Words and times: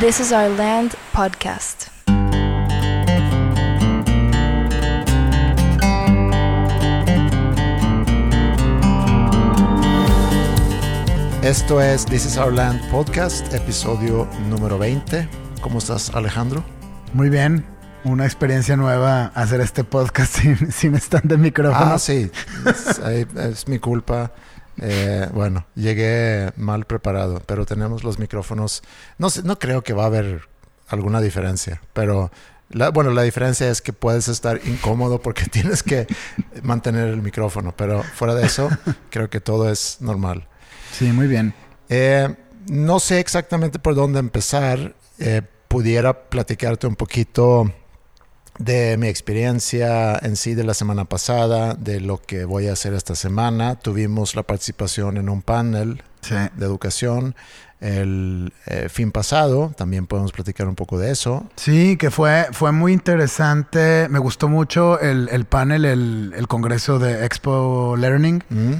This 0.00 0.18
is 0.18 0.32
Our 0.32 0.48
Land 0.56 0.94
podcast. 1.12 1.88
Esto 11.42 11.82
es 11.82 12.06
This 12.06 12.24
is 12.24 12.38
Our 12.38 12.50
Land 12.50 12.80
podcast, 12.90 13.52
episodio 13.52 14.26
número 14.48 14.78
20. 14.78 15.28
¿Cómo 15.60 15.80
estás, 15.80 16.08
Alejandro? 16.14 16.64
Muy 17.12 17.28
bien. 17.28 17.66
Una 18.04 18.24
experiencia 18.24 18.78
nueva 18.78 19.26
hacer 19.34 19.60
este 19.60 19.84
podcast 19.84 20.34
sin, 20.38 20.72
sin 20.72 20.94
stand 20.94 21.26
de 21.26 21.36
micrófono. 21.36 21.92
Ah, 21.92 21.98
sí. 21.98 22.30
es, 22.64 22.98
es 23.36 23.68
mi 23.68 23.78
culpa. 23.78 24.32
Eh, 24.80 25.28
bueno, 25.32 25.66
llegué 25.74 26.52
mal 26.56 26.86
preparado, 26.86 27.42
pero 27.46 27.66
tenemos 27.66 28.02
los 28.02 28.18
micrófonos. 28.18 28.82
No, 29.18 29.30
sé, 29.30 29.42
no 29.42 29.58
creo 29.58 29.82
que 29.82 29.92
va 29.92 30.04
a 30.04 30.06
haber 30.06 30.48
alguna 30.88 31.20
diferencia, 31.20 31.80
pero 31.92 32.30
la, 32.70 32.90
bueno, 32.90 33.10
la 33.10 33.22
diferencia 33.22 33.68
es 33.68 33.82
que 33.82 33.92
puedes 33.92 34.28
estar 34.28 34.60
incómodo 34.64 35.20
porque 35.20 35.44
tienes 35.50 35.82
que 35.82 36.06
mantener 36.62 37.08
el 37.08 37.22
micrófono, 37.22 37.74
pero 37.76 38.02
fuera 38.02 38.34
de 38.34 38.46
eso, 38.46 38.70
creo 39.10 39.28
que 39.28 39.40
todo 39.40 39.70
es 39.70 39.98
normal. 40.00 40.48
Sí, 40.92 41.12
muy 41.12 41.26
bien. 41.26 41.54
Eh, 41.88 42.34
no 42.68 43.00
sé 43.00 43.20
exactamente 43.20 43.78
por 43.78 43.94
dónde 43.94 44.18
empezar. 44.18 44.94
Eh, 45.18 45.42
pudiera 45.68 46.28
platicarte 46.28 46.86
un 46.86 46.96
poquito 46.96 47.72
de 48.60 48.96
mi 48.98 49.08
experiencia 49.08 50.16
en 50.18 50.36
sí 50.36 50.54
de 50.54 50.64
la 50.64 50.74
semana 50.74 51.04
pasada, 51.06 51.74
de 51.74 52.00
lo 52.00 52.18
que 52.20 52.44
voy 52.44 52.68
a 52.68 52.74
hacer 52.74 52.94
esta 52.94 53.14
semana. 53.14 53.74
Tuvimos 53.76 54.34
la 54.36 54.42
participación 54.44 55.16
en 55.16 55.28
un 55.28 55.42
panel 55.42 56.02
Sí. 56.20 56.34
de 56.34 56.66
educación 56.66 57.34
el 57.80 58.52
eh, 58.66 58.88
fin 58.90 59.10
pasado. 59.10 59.72
También 59.74 60.06
podemos 60.06 60.32
platicar 60.32 60.68
un 60.68 60.74
poco 60.74 60.98
de 60.98 61.10
eso. 61.10 61.48
Sí, 61.56 61.96
que 61.96 62.10
fue, 62.10 62.46
fue 62.52 62.72
muy 62.72 62.92
interesante. 62.92 64.06
Me 64.10 64.18
gustó 64.18 64.48
mucho 64.48 65.00
el, 65.00 65.30
el 65.32 65.46
panel, 65.46 65.86
el, 65.86 66.34
el 66.36 66.46
congreso 66.46 66.98
de 66.98 67.24
Expo 67.24 67.96
Learning. 67.96 68.44
Mm, 68.50 68.72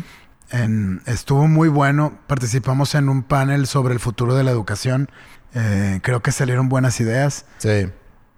En- 0.52 1.00
estuvo 1.06 1.46
muy 1.48 1.68
bueno. 1.68 2.18
Participamos 2.26 2.94
en 2.94 3.08
un 3.08 3.22
panel 3.22 3.66
sobre 3.66 3.94
el 3.94 4.00
futuro 4.00 4.34
de 4.34 4.44
la 4.44 4.50
educación. 4.50 5.08
Eh, 5.54 6.00
creo 6.02 6.20
que 6.20 6.30
salieron 6.32 6.68
buenas 6.68 7.00
ideas. 7.00 7.46
Sí, 7.58 7.86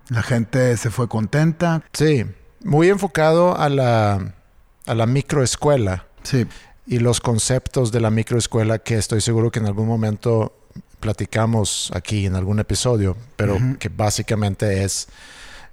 La 0.08 0.22
gente 0.22 0.77
se 0.77 0.91
fue 0.91 1.08
contenta. 1.08 1.83
sí. 1.92 2.25
Muy 2.64 2.89
enfocado 2.91 3.58
a 3.58 3.69
la, 3.69 4.34
a 4.86 4.94
la 4.94 5.06
microescuela. 5.06 6.06
Sí, 6.22 6.47
y 6.86 7.00
los 7.00 7.20
conceptos 7.20 7.91
de 7.91 7.98
la 8.00 8.11
microescuela 8.11 8.78
que 8.78 8.97
estoy 8.98 9.20
seguro 9.20 9.50
que 9.50 9.59
en 9.59 9.67
algún 9.67 9.89
momento 9.89 10.56
platicamos 11.00 11.91
aquí 11.92 12.25
en 12.27 12.36
algún 12.36 12.61
episodio, 12.61 13.17
pero 13.34 13.59
que 13.81 13.89
básicamente 13.89 14.84
es 14.84 15.09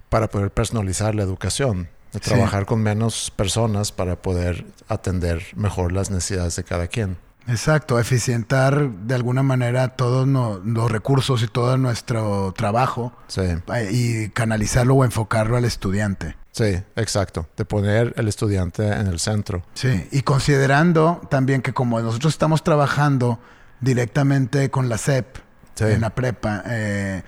para 0.08 0.28
poder 0.28 0.50
personalizar 0.50 1.14
la 1.14 1.22
educación, 1.22 1.88
de 2.12 2.18
Sí. 2.18 2.30
trabajar 2.30 2.66
con 2.66 2.82
menos 2.82 3.30
personas 3.36 3.92
para 3.92 4.16
poder 4.20 4.66
atender 4.88 5.44
mejor 5.54 5.92
las 5.92 6.10
necesidades 6.10 6.56
de 6.56 6.64
cada 6.64 6.88
quien. 6.88 7.16
Exacto. 7.48 7.98
Eficientar 7.98 8.90
de 8.90 9.14
alguna 9.14 9.42
manera 9.42 9.88
todos 9.96 10.26
no- 10.26 10.60
los 10.64 10.90
recursos 10.90 11.42
y 11.42 11.48
todo 11.48 11.76
nuestro 11.76 12.52
trabajo 12.56 13.12
Sí, 13.28 13.40
eh, 13.42 13.88
y 13.90 14.28
canalizarlo 14.30 14.94
o 14.94 15.04
enfocarlo 15.04 15.56
al 15.56 15.64
estudiante. 15.64 16.36
sí, 16.52 16.82
exacto, 16.96 17.48
de 17.56 17.64
poner 17.64 18.12
el 18.16 18.28
estudiante 18.28 18.86
en 18.86 19.06
el 19.06 19.18
centro. 19.20 19.62
Sí, 19.74 20.08
y 20.10 20.22
considerando 20.22 21.20
también 21.30 21.62
que 21.62 21.72
como 21.72 22.00
nosotros 22.00 22.32
estamos 22.34 22.62
trabajando 22.64 23.38
directamente 23.80 24.70
con 24.70 24.88
la 24.88 24.98
SEP 24.98 25.36
Sí. 25.74 25.84
en 25.84 26.00
la 26.02 26.10
prepa 26.10 26.62
eh, 26.66 27.22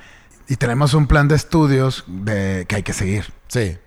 y 0.49 0.57
tenemos 0.57 0.93
un 0.93 1.07
plan 1.07 1.29
de 1.29 1.37
estudios 1.37 2.05
de, 2.07 2.67
que 2.69 2.77
hay 2.77 2.83
que 2.83 2.93
seguir. 2.93 3.33
Sí. 3.49 3.79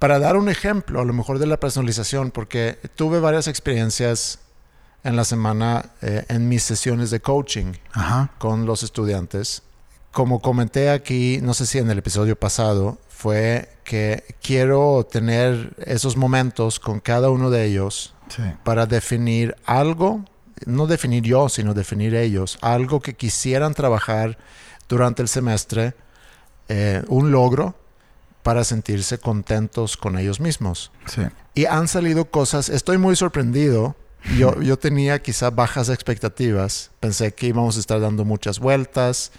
Para 0.00 0.18
dar 0.18 0.36
un 0.36 0.48
ejemplo, 0.48 1.00
a 1.00 1.04
lo 1.04 1.12
mejor 1.12 1.38
de 1.38 1.46
la 1.46 1.60
personalización, 1.60 2.30
porque 2.32 2.78
tuve 2.96 3.20
varias 3.20 3.46
experiencias 3.46 4.40
en 5.04 5.16
la 5.16 5.24
semana 5.24 5.90
eh, 6.02 6.24
en 6.28 6.48
mis 6.48 6.62
sesiones 6.62 7.10
de 7.10 7.20
coaching. 7.20 7.72
Ajá. 7.92 8.30
con 8.38 8.66
los 8.66 8.82
estudiantes. 8.82 9.62
Como 10.12 10.40
comenté 10.40 10.90
aquí, 10.90 11.38
no 11.42 11.54
sé 11.54 11.66
si 11.66 11.78
en 11.78 11.88
el 11.90 11.98
episodio 11.98 12.34
pasado, 12.36 12.98
fue 13.08 13.68
que 13.84 14.36
quiero 14.42 15.06
tener 15.10 15.74
esos 15.78 16.16
momentos 16.16 16.80
con 16.80 17.00
cada 17.00 17.30
uno 17.30 17.50
de 17.50 17.64
ellos 17.66 18.14
Sí. 18.28 18.42
para 18.64 18.86
definir 18.86 19.56
algo, 19.66 20.24
no 20.66 20.86
definir 20.86 21.22
yo, 21.24 21.48
sino 21.48 21.74
definir 21.74 22.14
ellos, 22.14 22.58
algo 22.60 23.00
que 23.00 23.14
quisieran 23.14 23.74
trabajar 23.74 24.38
durante 24.88 25.22
el 25.22 25.28
semestre, 25.28 25.94
eh, 26.68 27.02
un 27.08 27.30
logro 27.32 27.74
para 28.42 28.64
sentirse 28.64 29.18
contentos 29.18 29.96
con 29.96 30.18
ellos 30.18 30.40
mismos. 30.40 30.90
Sí. 31.06 31.22
Y 31.54 31.66
han 31.66 31.88
salido 31.88 32.24
cosas, 32.30 32.68
estoy 32.68 32.98
muy 32.98 33.16
sorprendido. 33.16 33.96
Yo, 34.36 34.60
yo 34.60 34.78
tenía 34.78 35.20
quizá 35.22 35.50
bajas 35.50 35.88
expectativas, 35.88 36.90
pensé 37.00 37.32
que 37.32 37.46
íbamos 37.46 37.76
a 37.76 37.80
estar 37.80 38.00
dando 38.00 38.24
muchas 38.24 38.58
vueltas, 38.58 39.32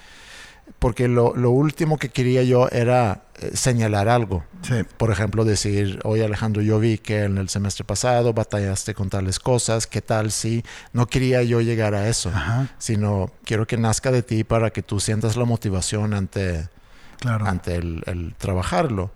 porque 0.80 1.08
lo, 1.08 1.36
lo 1.36 1.52
último 1.52 1.98
que 1.98 2.10
quería 2.10 2.44
yo 2.44 2.68
era 2.70 3.24
eh, 3.40 3.52
señalar 3.54 4.10
algo. 4.10 4.44
Sí. 4.64 4.76
Por 4.98 5.12
ejemplo, 5.12 5.44
decir, 5.46 6.00
oye 6.04 6.24
Alejandro, 6.26 6.62
yo 6.62 6.80
vi 6.80 6.98
que 6.98 7.24
en 7.24 7.38
el 7.38 7.50
semestre 7.50 7.84
pasado 7.84 8.34
batallaste 8.34 8.94
con 8.96 9.10
tales 9.10 9.40
cosas, 9.40 9.86
¿qué 9.86 10.02
tal 10.02 10.32
si? 10.32 10.64
No 10.94 11.08
quería 11.08 11.44
yo 11.44 11.62
llegar 11.62 11.94
a 11.94 12.08
eso, 12.08 12.30
Ajá. 12.30 12.70
sino 12.80 13.32
quiero 13.44 13.68
que 13.68 13.78
nazca 13.78 14.12
de 14.12 14.24
ti 14.24 14.44
para 14.44 14.72
que 14.72 14.82
tú 14.82 15.00
sientas 15.00 15.36
la 15.36 15.46
motivación 15.46 16.14
ante, 16.14 16.68
Claro. 17.20 17.46
ante 17.46 17.76
el, 17.76 18.02
el 18.08 18.34
trabajarlo. 18.36 19.12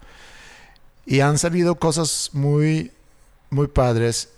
Y 1.08 1.22
han 1.22 1.38
salido 1.38 1.76
cosas 1.76 2.30
muy, 2.34 2.92
muy 3.50 3.68
padres. 3.68 4.30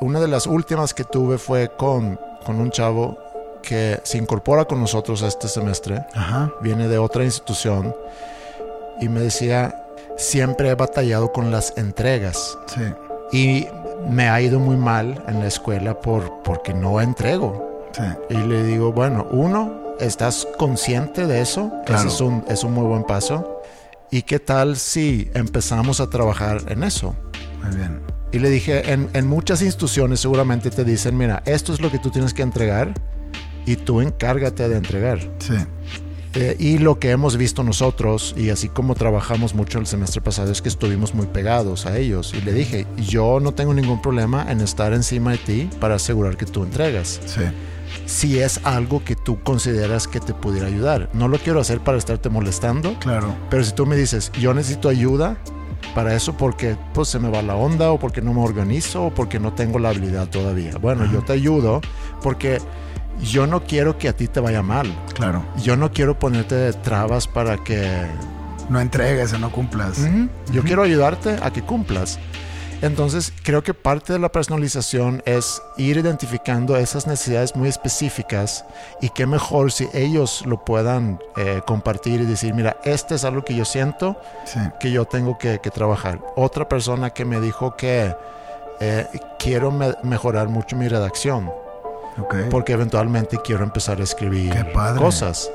Una 0.00 0.20
de 0.20 0.28
las 0.28 0.46
últimas 0.46 0.92
que 0.94 1.04
tuve 1.04 1.38
fue 1.38 1.70
con, 1.76 2.18
con 2.44 2.60
un 2.60 2.70
chavo 2.70 3.18
que 3.62 3.98
se 4.04 4.18
incorpora 4.18 4.64
con 4.66 4.80
nosotros 4.80 5.22
este 5.22 5.48
semestre, 5.48 6.04
Ajá. 6.14 6.52
viene 6.60 6.86
de 6.88 6.98
otra 6.98 7.24
institución 7.24 7.94
y 9.00 9.08
me 9.08 9.20
decía, 9.20 9.86
siempre 10.16 10.68
he 10.70 10.74
batallado 10.74 11.32
con 11.32 11.50
las 11.50 11.72
entregas 11.76 12.56
Sí. 12.66 12.82
y 13.32 13.66
me 14.08 14.28
ha 14.28 14.40
ido 14.40 14.60
muy 14.60 14.76
mal 14.76 15.24
en 15.26 15.40
la 15.40 15.46
escuela 15.48 15.98
por, 16.00 16.42
porque 16.44 16.72
no 16.74 17.00
entrego. 17.00 17.88
Sí. 17.92 18.02
Y 18.30 18.36
le 18.36 18.62
digo, 18.64 18.92
bueno, 18.92 19.26
uno, 19.30 19.94
¿estás 19.98 20.46
consciente 20.58 21.26
de 21.26 21.40
eso? 21.40 21.72
Claro. 21.86 22.02
Ese 22.06 22.14
es 22.14 22.20
un, 22.20 22.44
es 22.48 22.62
un 22.62 22.72
muy 22.74 22.84
buen 22.86 23.02
paso. 23.04 23.62
¿Y 24.10 24.22
qué 24.22 24.38
tal 24.38 24.76
si 24.76 25.28
empezamos 25.34 26.00
a 26.00 26.08
trabajar 26.08 26.58
en 26.68 26.84
eso? 26.84 27.16
Muy 27.64 27.74
bien. 27.74 28.00
Y 28.32 28.38
le 28.38 28.50
dije, 28.50 28.92
en, 28.92 29.08
en 29.12 29.26
muchas 29.26 29.62
instituciones 29.62 30.20
seguramente 30.20 30.70
te 30.70 30.84
dicen, 30.84 31.16
mira, 31.16 31.42
esto 31.46 31.72
es 31.72 31.80
lo 31.80 31.90
que 31.90 31.98
tú 31.98 32.10
tienes 32.10 32.34
que 32.34 32.42
entregar 32.42 32.92
y 33.64 33.76
tú 33.76 34.00
encárgate 34.00 34.68
de 34.68 34.76
entregar. 34.76 35.18
Sí. 35.38 35.54
Eh, 36.34 36.54
y 36.58 36.76
lo 36.78 36.98
que 36.98 37.10
hemos 37.12 37.38
visto 37.38 37.62
nosotros, 37.62 38.34
y 38.36 38.50
así 38.50 38.68
como 38.68 38.94
trabajamos 38.94 39.54
mucho 39.54 39.78
el 39.78 39.86
semestre 39.86 40.20
pasado, 40.20 40.52
es 40.52 40.60
que 40.60 40.68
estuvimos 40.68 41.14
muy 41.14 41.26
pegados 41.26 41.86
a 41.86 41.96
ellos. 41.96 42.34
Y 42.34 42.42
le 42.42 42.52
dije, 42.52 42.86
yo 42.98 43.40
no 43.40 43.54
tengo 43.54 43.72
ningún 43.72 44.02
problema 44.02 44.44
en 44.52 44.60
estar 44.60 44.92
encima 44.92 45.30
de 45.32 45.38
ti 45.38 45.70
para 45.80 45.94
asegurar 45.94 46.36
que 46.36 46.44
tú 46.44 46.62
entregas 46.62 47.20
Sí. 47.24 47.40
si 48.04 48.38
es 48.40 48.60
algo 48.64 49.02
que 49.02 49.16
tú 49.16 49.40
consideras 49.42 50.06
que 50.08 50.20
te 50.20 50.34
pudiera 50.34 50.66
ayudar. 50.66 51.08
No 51.14 51.26
lo 51.28 51.38
quiero 51.38 51.58
hacer 51.60 51.80
para 51.80 51.96
estarte 51.96 52.28
molestando, 52.28 52.98
Claro. 52.98 53.34
pero 53.48 53.64
si 53.64 53.72
tú 53.72 53.86
me 53.86 53.96
dices, 53.96 54.30
yo 54.38 54.52
necesito 54.52 54.90
ayuda 54.90 55.38
para 55.94 56.14
eso 56.14 56.36
porque 56.36 56.76
pues 56.92 57.08
se 57.08 57.18
me 57.18 57.30
va 57.30 57.42
la 57.42 57.56
onda 57.56 57.90
o 57.90 57.98
porque 57.98 58.20
no 58.20 58.34
me 58.34 58.42
organizo 58.42 59.06
o 59.06 59.14
porque 59.14 59.38
no 59.38 59.52
tengo 59.52 59.78
la 59.78 59.90
habilidad 59.90 60.28
todavía. 60.28 60.76
Bueno, 60.78 61.10
yo 61.10 61.22
te 61.22 61.32
ayudo 61.32 61.80
porque 62.22 62.58
yo 63.22 63.46
no 63.46 63.64
quiero 63.64 63.98
que 63.98 64.08
a 64.08 64.12
ti 64.12 64.28
te 64.28 64.40
vaya 64.40 64.62
mal. 64.62 64.86
Claro. 65.14 65.44
Yo 65.62 65.76
no 65.76 65.92
quiero 65.92 66.18
ponerte 66.18 66.72
trabas 66.74 67.26
para 67.26 67.58
que... 67.58 68.06
No 68.68 68.80
entregues 68.80 69.32
o 69.32 69.38
no 69.38 69.50
cumplas. 69.50 70.00
Yo 70.52 70.62
quiero 70.64 70.82
ayudarte 70.82 71.36
a 71.40 71.52
que 71.52 71.62
cumplas. 71.62 72.18
Entonces, 72.82 73.32
creo 73.42 73.62
que 73.62 73.72
parte 73.74 74.12
de 74.12 74.18
la 74.18 74.30
personalización 74.30 75.22
es 75.24 75.62
ir 75.78 75.96
identificando 75.96 76.76
esas 76.76 77.06
necesidades 77.06 77.56
muy 77.56 77.68
específicas 77.68 78.64
y 79.00 79.08
qué 79.08 79.26
mejor 79.26 79.72
si 79.72 79.88
ellos 79.94 80.44
lo 80.46 80.62
puedan 80.64 81.18
eh, 81.36 81.62
compartir 81.66 82.20
y 82.20 82.26
decir, 82.26 82.52
mira, 82.54 82.76
este 82.84 83.14
es 83.14 83.24
algo 83.24 83.42
que 83.44 83.54
yo 83.54 83.64
siento 83.64 84.16
Sí. 84.44 84.60
que 84.78 84.90
yo 84.90 85.06
tengo 85.06 85.38
que, 85.38 85.58
que 85.60 85.70
trabajar. 85.70 86.20
Otra 86.36 86.68
persona 86.68 87.10
que 87.10 87.24
me 87.24 87.40
dijo 87.40 87.76
que 87.76 88.14
eh, 88.80 89.06
quiero 89.38 89.70
me- 89.70 89.94
mejorar 90.02 90.48
mucho 90.48 90.76
mi 90.76 90.86
redacción 90.88 91.50
porque 92.50 92.72
eventualmente 92.72 93.38
quiero 93.44 93.62
empezar 93.64 94.00
a 94.00 94.04
escribir 94.04 94.50
cosas. 94.98 95.50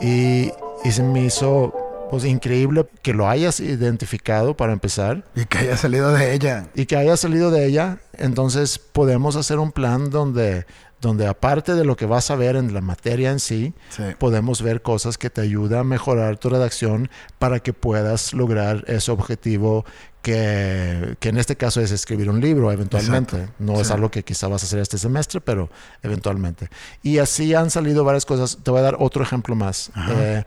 Y, 0.00 0.50
y 0.84 0.92
se 0.92 1.02
me 1.02 1.24
hizo 1.24 1.72
Pues 2.10 2.24
increíble 2.24 2.86
que 3.02 3.12
lo 3.12 3.28
hayas 3.28 3.60
identificado 3.60 4.56
para 4.56 4.72
empezar. 4.72 5.24
Y 5.34 5.44
que 5.44 5.58
haya 5.58 5.76
salido 5.76 6.12
de 6.12 6.32
ella. 6.34 6.66
Y 6.74 6.86
que 6.86 6.96
haya 6.96 7.16
salido 7.16 7.50
de 7.50 7.66
ella. 7.66 7.98
Entonces 8.14 8.78
podemos 8.78 9.36
hacer 9.36 9.58
un 9.58 9.72
plan 9.72 10.10
donde, 10.10 10.66
donde 11.00 11.26
aparte 11.26 11.74
de 11.74 11.84
lo 11.84 11.96
que 11.96 12.06
vas 12.06 12.30
a 12.30 12.36
ver 12.36 12.56
en 12.56 12.72
la 12.72 12.80
materia 12.80 13.30
en 13.30 13.40
sí, 13.40 13.74
Sí. 13.90 14.02
podemos 14.18 14.62
ver 14.62 14.80
cosas 14.82 15.18
que 15.18 15.28
te 15.30 15.42
ayudan 15.42 15.80
a 15.80 15.84
mejorar 15.84 16.38
tu 16.38 16.48
redacción 16.48 17.10
para 17.38 17.60
que 17.60 17.72
puedas 17.72 18.32
lograr 18.32 18.84
ese 18.86 19.10
objetivo 19.10 19.84
que, 20.22 21.16
que 21.20 21.28
en 21.28 21.38
este 21.38 21.56
caso 21.56 21.80
es 21.80 21.90
escribir 21.92 22.28
un 22.28 22.40
libro 22.40 22.72
eventualmente. 22.72 23.36
Exacto. 23.36 23.54
No 23.58 23.80
es 23.80 23.90
algo 23.90 24.10
que 24.10 24.24
quizá 24.24 24.48
vas 24.48 24.62
a 24.62 24.66
hacer 24.66 24.80
este 24.80 24.98
semestre, 24.98 25.40
pero 25.40 25.70
eventualmente. 26.02 26.68
Y 27.02 27.18
así 27.18 27.54
han 27.54 27.70
salido 27.70 28.02
varias 28.04 28.26
cosas. 28.26 28.58
Te 28.62 28.70
voy 28.70 28.80
a 28.80 28.82
dar 28.82 28.96
otro 28.98 29.22
ejemplo 29.22 29.54
más. 29.54 29.90
Ajá. 29.94 30.12
Eh, 30.16 30.44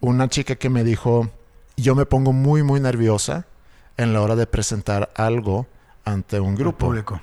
una 0.00 0.28
chica 0.28 0.56
que 0.56 0.70
me 0.70 0.84
dijo, 0.84 1.30
yo 1.76 1.94
me 1.94 2.06
pongo 2.06 2.32
muy, 2.32 2.62
muy 2.62 2.80
nerviosa 2.80 3.46
en 3.96 4.12
la 4.12 4.22
hora 4.22 4.36
de 4.36 4.46
presentar 4.46 5.10
algo 5.14 5.66
ante 6.04 6.40
un 6.40 6.54
grupo, 6.54 6.86
público. 6.86 7.20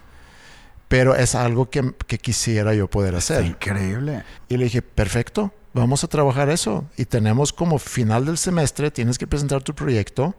pero 0.87 1.15
es 1.15 1.35
algo 1.35 1.69
que, 1.69 1.93
que 2.07 2.17
quisiera 2.17 2.73
yo 2.73 2.89
poder 2.89 3.15
hacer. 3.15 3.45
increíble. 3.45 4.23
Y 4.49 4.57
le 4.57 4.65
dije, 4.65 4.81
perfecto, 4.81 5.53
vamos 5.73 6.03
a 6.03 6.07
trabajar 6.07 6.49
eso. 6.49 6.85
Y 6.97 7.05
tenemos 7.05 7.53
como 7.53 7.79
final 7.79 8.25
del 8.25 8.37
semestre, 8.37 8.91
tienes 8.91 9.17
que 9.17 9.27
presentar 9.27 9.63
tu 9.63 9.73
proyecto. 9.73 10.35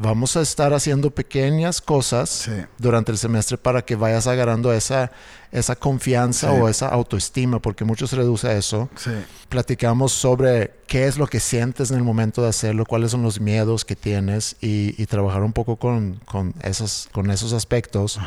Vamos 0.00 0.36
a 0.36 0.42
estar 0.42 0.72
haciendo 0.74 1.10
pequeñas 1.10 1.80
cosas 1.80 2.30
Sí. 2.30 2.52
durante 2.78 3.10
el 3.10 3.18
semestre 3.18 3.58
para 3.58 3.82
que 3.84 3.96
vayas 3.96 4.28
agarrando 4.28 4.72
esa, 4.72 5.10
esa 5.50 5.74
confianza 5.74 6.52
Sí. 6.52 6.56
o 6.60 6.68
esa 6.68 6.86
autoestima, 6.88 7.58
porque 7.60 7.84
mucho 7.84 8.06
se 8.06 8.14
reduce 8.14 8.46
a 8.46 8.52
eso. 8.52 8.88
Sí. 8.94 9.10
Platicamos 9.48 10.12
sobre 10.12 10.72
qué 10.86 11.08
es 11.08 11.18
lo 11.18 11.26
que 11.26 11.40
sientes 11.40 11.90
en 11.90 11.96
el 11.96 12.04
momento 12.04 12.42
de 12.42 12.48
hacerlo, 12.48 12.86
cuáles 12.86 13.10
son 13.10 13.22
los 13.22 13.40
miedos 13.40 13.84
que 13.84 13.96
tienes 13.96 14.54
y, 14.60 14.94
y 15.02 15.06
trabajar 15.06 15.42
un 15.42 15.52
poco 15.52 15.74
con, 15.76 16.20
con, 16.26 16.54
esos, 16.62 17.08
con 17.10 17.28
esos 17.32 17.52
aspectos. 17.52 18.20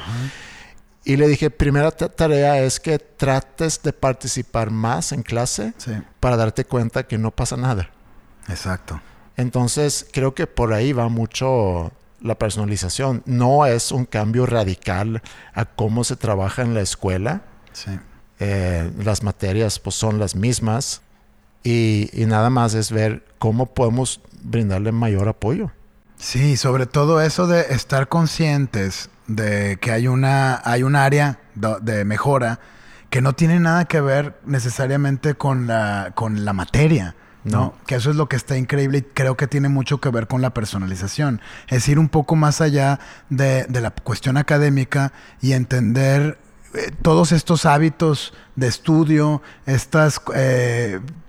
Y 1.05 1.15
le 1.15 1.27
dije, 1.29 1.49
primera 1.49 1.91
ta- 1.91 2.09
tarea 2.09 2.59
es 2.59 2.81
que 2.81 2.99
trates 2.99 3.81
de 3.81 3.93
participar 3.93 4.71
más 4.71 5.13
en 5.13 5.23
clase 5.23 5.73
para 6.19 6.35
darte 6.35 6.65
cuenta 6.65 7.03
que 7.07 7.17
no 7.17 7.31
pasa 7.31 7.55
nada. 7.55 7.89
Exacto. 8.49 8.99
Entonces, 9.37 10.07
creo 10.11 10.33
que 10.33 10.47
por 10.47 10.73
ahí 10.73 10.93
va 10.93 11.09
mucho 11.09 11.91
la 12.21 12.35
personalización. 12.35 13.23
No 13.25 13.65
es 13.65 13.91
un 13.91 14.05
cambio 14.05 14.45
radical 14.45 15.21
a 15.53 15.65
cómo 15.65 16.03
se 16.03 16.15
trabaja 16.15 16.61
en 16.61 16.73
la 16.73 16.81
escuela. 16.81 17.41
Sí. 17.73 17.91
Eh, 18.39 18.91
las 19.03 19.23
materias 19.23 19.79
pues, 19.79 19.95
son 19.95 20.19
las 20.19 20.35
mismas. 20.35 21.01
Y, 21.63 22.09
y 22.13 22.25
nada 22.25 22.49
más 22.49 22.73
es 22.73 22.91
ver 22.91 23.23
cómo 23.37 23.67
podemos 23.67 24.21
brindarle 24.43 24.91
mayor 24.91 25.27
apoyo. 25.27 25.71
Sí, 26.17 26.55
sobre 26.57 26.85
todo 26.85 27.21
eso 27.21 27.47
de 27.47 27.61
estar 27.73 28.07
conscientes 28.07 29.09
de 29.27 29.77
que 29.81 29.91
hay 29.91 30.07
una 30.07 30.61
hay 30.63 30.83
un 30.83 30.95
área 30.95 31.39
de 31.55 32.05
mejora 32.05 32.59
que 33.09 33.21
no 33.21 33.33
tiene 33.33 33.59
nada 33.59 33.85
que 33.85 34.01
ver 34.01 34.39
necesariamente 34.45 35.35
con 35.35 35.67
la 35.67 36.11
con 36.13 36.45
la 36.45 36.53
materia. 36.53 37.15
¿No? 37.43 37.73
Que 37.85 37.95
eso 37.95 38.09
es 38.09 38.15
lo 38.15 38.27
que 38.27 38.35
está 38.35 38.57
increíble 38.57 38.99
y 38.99 39.01
creo 39.01 39.37
que 39.37 39.47
tiene 39.47 39.69
mucho 39.69 39.99
que 39.99 40.09
ver 40.09 40.27
con 40.27 40.41
la 40.41 40.53
personalización. 40.53 41.41
Es 41.67 41.87
ir 41.87 41.99
un 41.99 42.09
poco 42.09 42.35
más 42.35 42.61
allá 42.61 42.99
de, 43.29 43.65
de 43.65 43.81
la 43.81 43.91
cuestión 43.91 44.37
académica 44.37 45.13
y 45.41 45.53
entender 45.53 46.37
eh, 46.73 46.91
todos 47.01 47.31
estos 47.31 47.65
hábitos 47.65 48.33
de 48.55 48.67
estudio, 48.67 49.41
estos 49.65 50.21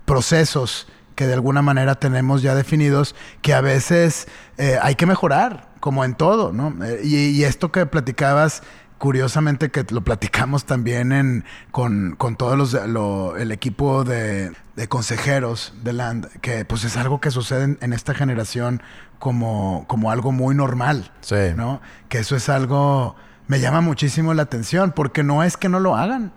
procesos 0.05 0.87
que 1.15 1.27
de 1.27 1.33
alguna 1.33 1.61
manera 1.61 1.95
tenemos 1.95 2.41
ya 2.41 2.55
definidos, 2.55 3.15
que 3.41 3.53
a 3.53 3.61
veces 3.61 4.27
eh, 4.57 4.77
hay 4.81 4.95
que 4.95 5.05
mejorar, 5.05 5.69
como 5.79 6.05
en 6.05 6.15
todo, 6.15 6.53
¿no? 6.53 6.73
Eh, 6.83 7.01
y 7.03 7.43
esto 7.43 7.71
que 7.71 7.85
platicabas, 7.85 8.63
curiosamente 9.03 9.69
que 9.69 9.85
lo 9.89 10.01
platicamos 10.05 10.63
también 10.63 11.11
en, 11.11 11.43
con, 11.71 12.15
con 12.17 12.37
todos 12.37 12.57
los, 12.57 12.87
lo- 12.87 13.35
el 13.35 13.51
equipo 13.51 14.05
de, 14.05 14.53
de 14.77 14.87
consejeros 14.87 15.73
de 15.83 15.91
Land, 15.91 16.27
que 16.39 16.63
pues 16.63 16.85
es 16.85 16.95
algo 16.95 17.19
que 17.19 17.29
sucede 17.29 17.65
en, 17.65 17.77
en 17.81 17.91
esta 17.91 18.13
generación 18.13 18.81
como, 19.19 19.83
como 19.89 20.09
algo 20.09 20.31
muy 20.31 20.55
normal. 20.55 21.11
Sí. 21.19 21.35
¿no? 21.57 21.81
Que 22.07 22.19
eso 22.19 22.37
es 22.37 22.47
algo, 22.47 23.17
me 23.47 23.59
llama 23.59 23.81
muchísimo 23.81 24.33
la 24.33 24.43
atención, 24.43 24.93
porque 24.95 25.21
no 25.21 25.43
es 25.43 25.57
que 25.57 25.67
no 25.67 25.81
lo 25.81 25.97
hagan. 25.97 26.31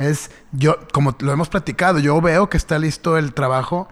Es, 0.00 0.32
yo, 0.50 0.78
como 0.92 1.14
lo 1.20 1.30
hemos 1.30 1.50
platicado, 1.50 2.00
yo 2.00 2.20
veo 2.20 2.50
que 2.50 2.56
está 2.56 2.80
listo 2.80 3.16
el 3.16 3.32
trabajo, 3.32 3.86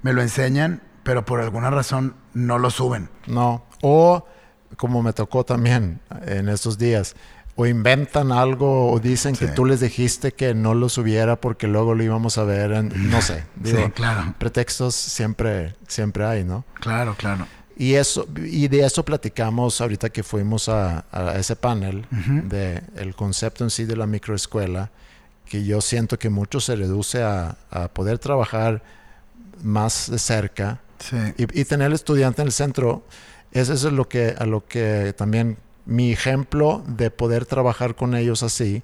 me 0.00 0.14
lo 0.14 0.22
enseñan, 0.22 0.80
pero 1.02 1.26
por 1.26 1.40
alguna 1.42 1.68
razón 1.68 2.14
no 2.32 2.58
lo 2.58 2.70
suben. 2.70 3.10
No. 3.26 3.66
O 3.82 4.24
como 4.78 5.02
me 5.02 5.12
tocó 5.12 5.44
también 5.44 6.00
en 6.24 6.48
estos 6.48 6.78
días, 6.78 7.16
o 7.60 7.66
inventan 7.66 8.32
algo 8.32 8.90
o 8.90 8.98
dicen 9.00 9.36
que 9.36 9.48
tú 9.48 9.66
les 9.66 9.80
dijiste 9.80 10.32
que 10.32 10.54
no 10.54 10.72
lo 10.72 10.88
subiera 10.88 11.36
porque 11.36 11.66
luego 11.66 11.94
lo 11.94 12.02
íbamos 12.02 12.38
a 12.38 12.44
ver 12.44 12.72
en, 12.72 13.10
no 13.10 13.20
sé. 13.20 13.44
Digo, 13.56 13.84
sí, 13.86 13.90
claro, 13.92 14.34
pretextos 14.38 14.94
siempre, 14.94 15.74
siempre 15.86 16.24
hay, 16.24 16.42
¿no? 16.44 16.64
claro, 16.74 17.14
claro. 17.18 17.46
Y 17.76 17.94
eso, 17.94 18.26
y 18.36 18.68
de 18.68 18.84
eso 18.84 19.04
platicamos 19.04 19.80
ahorita 19.80 20.08
que 20.10 20.22
fuimos 20.22 20.68
a, 20.68 21.04
a 21.12 21.38
ese 21.38 21.54
panel 21.56 22.06
Ujú. 22.12 22.48
de 22.48 22.82
el 22.96 23.14
concepto 23.14 23.64
en 23.64 23.70
sí 23.70 23.84
de 23.84 23.96
la 23.96 24.06
microescuela, 24.06 24.90
que 25.46 25.64
yo 25.64 25.80
siento 25.82 26.18
que 26.18 26.30
mucho 26.30 26.60
se 26.60 26.76
reduce 26.76 27.22
a, 27.22 27.56
a 27.70 27.88
poder 27.88 28.18
trabajar 28.18 28.82
más 29.62 30.10
de 30.10 30.18
cerca 30.18 30.80
Sí, 30.98 31.16
y, 31.38 31.60
y 31.60 31.64
tener 31.64 31.86
al 31.88 31.92
estudiante 31.94 32.42
en 32.42 32.48
el 32.48 32.52
centro. 32.52 33.02
Es 33.52 33.68
eso 33.70 33.88
es 33.88 33.94
lo 33.94 34.06
que, 34.08 34.34
a 34.38 34.44
lo 34.46 34.66
que 34.66 35.14
también 35.16 35.56
mi 35.90 36.12
ejemplo 36.12 36.82
de 36.86 37.10
poder 37.10 37.44
trabajar 37.44 37.96
con 37.96 38.14
ellos 38.14 38.42
así 38.42 38.82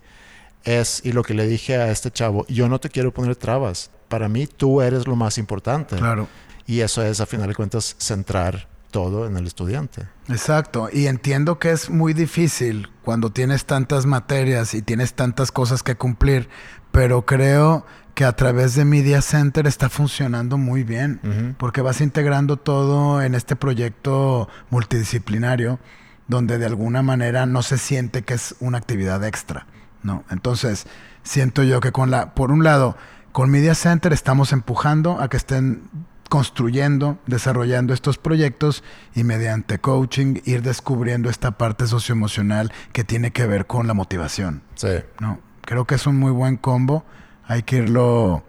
es, 0.65 1.01
y 1.05 1.13
lo 1.13 1.23
que 1.23 1.35
le 1.35 1.47
dije 1.47 1.77
a 1.77 1.91
este 1.91 2.11
chavo, 2.11 2.45
yo 2.49 2.69
no 2.69 2.81
te 2.81 2.91
quiero 2.91 3.15
poner 3.15 3.37
trabas. 3.37 3.91
Para 4.09 4.29
mí 4.29 4.47
tú 4.47 4.83
eres 4.83 5.07
lo 5.07 5.17
más 5.17 5.39
importante. 5.39 5.97
claro. 5.97 6.29
Y 6.69 6.81
eso 6.81 7.01
es, 7.05 7.21
a 7.21 7.27
final 7.27 7.47
de 7.47 7.55
cuentas, 7.55 7.95
centrar 8.01 8.69
todo 8.91 9.27
en 9.27 9.37
el 9.37 9.47
estudiante. 9.47 10.09
Exacto, 10.29 10.89
y 10.93 11.07
entiendo 11.07 11.61
que 11.61 11.71
es 11.71 11.91
muy 11.91 12.13
difícil 12.13 12.89
cuando 13.05 13.31
tienes 13.31 13.67
tantas 13.67 14.05
materias 14.05 14.75
y 14.75 14.83
tienes 14.83 15.15
tantas 15.15 15.53
cosas 15.53 15.85
que 15.85 15.95
cumplir, 15.95 16.49
pero 16.91 17.25
creo 17.25 17.87
que 18.15 18.25
a 18.25 18.33
través 18.33 18.75
de 18.75 18.85
Media 18.85 19.23
Center 19.23 19.69
está 19.69 19.91
funcionando 19.91 20.59
muy 20.59 20.83
bien, 20.83 21.55
porque 21.59 21.83
vas 21.83 22.01
integrando 22.01 22.57
todo 22.57 23.23
en 23.23 23.37
este 23.37 23.55
proyecto 23.55 24.49
multidisciplinario, 24.71 25.79
donde 26.29 26.59
de 26.59 26.67
alguna 26.67 27.03
manera 27.03 27.47
no 27.47 27.63
se 27.63 27.79
siente 27.79 28.23
que 28.23 28.35
es 28.35 28.55
una 28.61 28.79
actividad 28.79 29.25
extra, 29.25 29.67
¿no? 30.03 30.25
Entonces, 30.31 30.87
siento 31.23 31.63
yo 31.63 31.81
que 31.81 31.93
con 31.93 32.11
la, 32.11 32.35
por 32.35 32.51
un 32.51 32.65
lado, 32.65 32.97
con 33.33 33.51
Media 33.51 33.75
Center 33.75 34.13
estamos 34.13 34.53
empujando 34.53 35.21
a 35.21 35.29
que 35.29 35.37
estén 35.37 35.83
construyendo, 36.29 37.19
desarrollando 37.27 37.95
estos 37.95 38.19
proyectos 38.19 38.83
y 39.15 39.25
mediante 39.25 39.79
coaching 39.79 40.41
ir 40.45 40.63
descubriendo 40.63 41.31
esta 41.31 41.53
parte 41.53 41.87
socioemocional 41.87 42.73
que 42.93 43.05
tiene 43.05 43.31
que 43.31 43.47
ver 43.47 43.67
con 43.67 43.87
la 43.87 43.95
motivación. 43.95 44.63
Sí. 44.75 44.89
¿no? 45.21 45.41
Creo 45.63 45.87
que 45.87 45.95
es 45.95 46.07
un 46.07 46.17
muy 46.17 46.33
buen 46.33 46.57
combo, 46.57 47.05
hay 47.47 47.63
que 47.63 47.77
irlo 47.77 48.45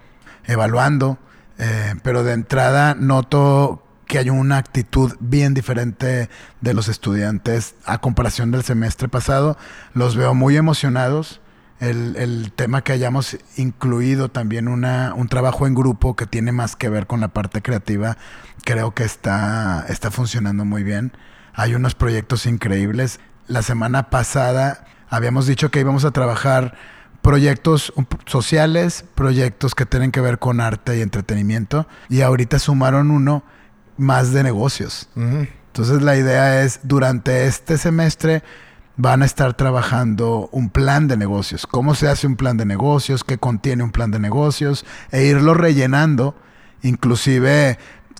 evaluando, 0.45 1.17
eh, 1.57 1.95
pero 2.03 2.23
de 2.23 2.33
entrada 2.33 2.95
noto 2.95 3.83
que 4.07 4.17
hay 4.17 4.29
una 4.29 4.57
actitud 4.57 5.15
bien 5.19 5.53
diferente 5.53 6.29
de 6.61 6.73
los 6.73 6.87
estudiantes 6.87 7.75
a 7.85 7.99
comparación 7.99 8.51
del 8.51 8.63
semestre 8.63 9.07
pasado. 9.07 9.57
Los 9.93 10.15
veo 10.15 10.33
muy 10.33 10.57
emocionados. 10.57 11.41
El, 11.79 12.15
el 12.15 12.51
tema 12.53 12.81
que 12.81 12.91
hayamos 12.93 13.37
incluido 13.55 14.29
también 14.29 14.67
una, 14.67 15.13
un 15.13 15.27
trabajo 15.27 15.67
en 15.67 15.75
grupo 15.75 16.15
que 16.15 16.25
tiene 16.25 16.51
más 16.51 16.75
que 16.75 16.89
ver 16.89 17.05
con 17.05 17.19
la 17.19 17.27
parte 17.27 17.61
creativa, 17.61 18.17
creo 18.63 18.95
que 18.95 19.03
está, 19.03 19.85
está 19.87 20.09
funcionando 20.09 20.65
muy 20.65 20.81
bien. 20.83 21.11
Hay 21.53 21.75
unos 21.75 21.93
proyectos 21.93 22.47
increíbles. 22.47 23.19
La 23.47 23.61
semana 23.61 24.09
pasada 24.09 24.85
habíamos 25.07 25.45
dicho 25.45 25.69
que 25.69 25.79
íbamos 25.79 26.03
a 26.03 26.11
trabajar 26.11 26.75
proyectos 27.21 27.93
sociales, 28.25 29.05
proyectos 29.13 29.75
que 29.75 29.85
tienen 29.85 30.11
que 30.11 30.21
ver 30.21 30.39
con 30.39 30.61
arte 30.61 30.97
y 30.97 31.01
entretenimiento, 31.01 31.87
y 32.09 32.21
ahorita 32.21 32.57
sumaron 32.57 33.11
uno 33.11 33.43
más 33.97 34.31
de 34.31 34.43
negocios. 34.43 35.09
Entonces 35.15 36.01
la 36.01 36.17
idea 36.17 36.63
es, 36.63 36.79
durante 36.83 37.45
este 37.45 37.77
semestre 37.77 38.43
van 38.95 39.21
a 39.21 39.25
estar 39.25 39.53
trabajando 39.53 40.49
un 40.51 40.69
plan 40.69 41.07
de 41.07 41.17
negocios. 41.17 41.67
¿Cómo 41.67 41.93
se 41.93 42.07
hace 42.07 42.25
un 42.25 42.35
plan 42.35 42.57
de 42.57 42.65
negocios? 42.65 43.23
¿Qué 43.23 43.37
contiene 43.37 43.83
un 43.83 43.91
plan 43.91 44.09
de 44.11 44.19
negocios? 44.19 44.85
E 45.11 45.25
irlo 45.25 45.53
rellenando. 45.53 46.35
Inclusive 46.81 47.77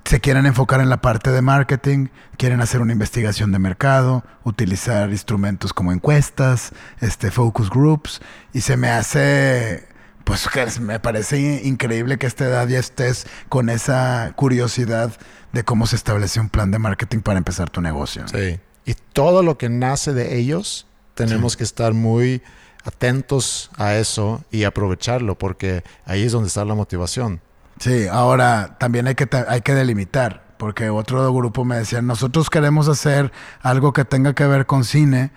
se 0.08 0.22
quieren 0.22 0.46
enfocar 0.46 0.80
en 0.80 0.90
la 0.90 1.02
parte 1.02 1.32
de 1.32 1.42
marketing, 1.42 2.08
quieren 2.38 2.62
hacer 2.62 2.80
una 2.80 2.94
investigación 2.94 3.52
de 3.52 3.60
mercado, 3.60 4.24
utilizar 4.44 5.10
instrumentos 5.10 5.74
como 5.74 5.92
encuestas, 5.92 6.72
este, 7.02 7.30
focus 7.30 7.70
groups, 7.70 8.22
y 8.54 8.62
se 8.62 8.78
me 8.78 8.90
hace 8.90 9.86
pues 10.28 10.82
me 10.82 11.00
parece 11.00 11.62
increíble 11.64 12.18
que 12.18 12.26
a 12.26 12.30
esta 12.30 12.46
edad 12.46 12.68
ya 12.68 12.80
estés 12.80 13.26
con 13.48 13.70
esa 13.70 14.34
curiosidad 14.36 15.14
de 15.54 15.64
cómo 15.64 15.88
se 15.88 15.96
establece 15.96 16.42
un 16.42 16.50
plan 16.50 16.70
de 16.70 16.80
marketing 16.80 17.20
para 17.20 17.38
empezar 17.38 17.70
tu 17.70 17.80
negocio. 17.80 18.28
Sí. 18.28 18.60
Y 18.86 18.94
todo 19.14 19.42
lo 19.42 19.58
que 19.58 19.70
nace 19.70 20.14
de 20.14 20.38
ellos, 20.38 20.86
tenemos 21.16 21.56
que 21.56 21.64
estar 21.64 21.94
muy 21.94 22.42
atentos 22.84 23.72
a 23.78 23.96
eso 23.96 24.44
y 24.52 24.66
aprovecharlo, 24.66 25.38
porque 25.38 25.84
ahí 26.06 26.24
es 26.24 26.34
donde 26.34 26.48
está 26.48 26.66
la 26.66 26.76
motivación. 26.76 27.40
Sí, 27.80 28.08
ahora 28.08 28.76
también 28.80 29.08
hay 29.08 29.16
que, 29.16 29.30
hay 29.48 29.62
que 29.62 29.76
delimitar, 29.76 30.44
porque 30.58 30.90
otro 30.90 31.34
grupo 31.34 31.64
me 31.64 31.78
decía, 31.78 32.02
nosotros 32.02 32.50
queremos 32.50 32.90
hacer 32.90 33.32
algo 33.62 33.94
que 33.94 34.04
tenga 34.04 34.34
que 34.34 34.46
ver 34.46 34.66
con 34.66 34.84
cine. 34.84 35.32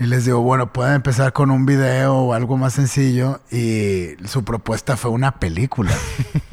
Y 0.00 0.06
les 0.06 0.24
digo, 0.24 0.40
bueno, 0.42 0.72
pueden 0.72 0.94
empezar 0.94 1.32
con 1.32 1.50
un 1.50 1.66
video 1.66 2.14
o 2.14 2.32
algo 2.32 2.56
más 2.56 2.74
sencillo. 2.74 3.40
Y 3.50 4.10
su 4.26 4.44
propuesta 4.44 4.96
fue 4.96 5.10
una 5.10 5.32
película. 5.40 5.92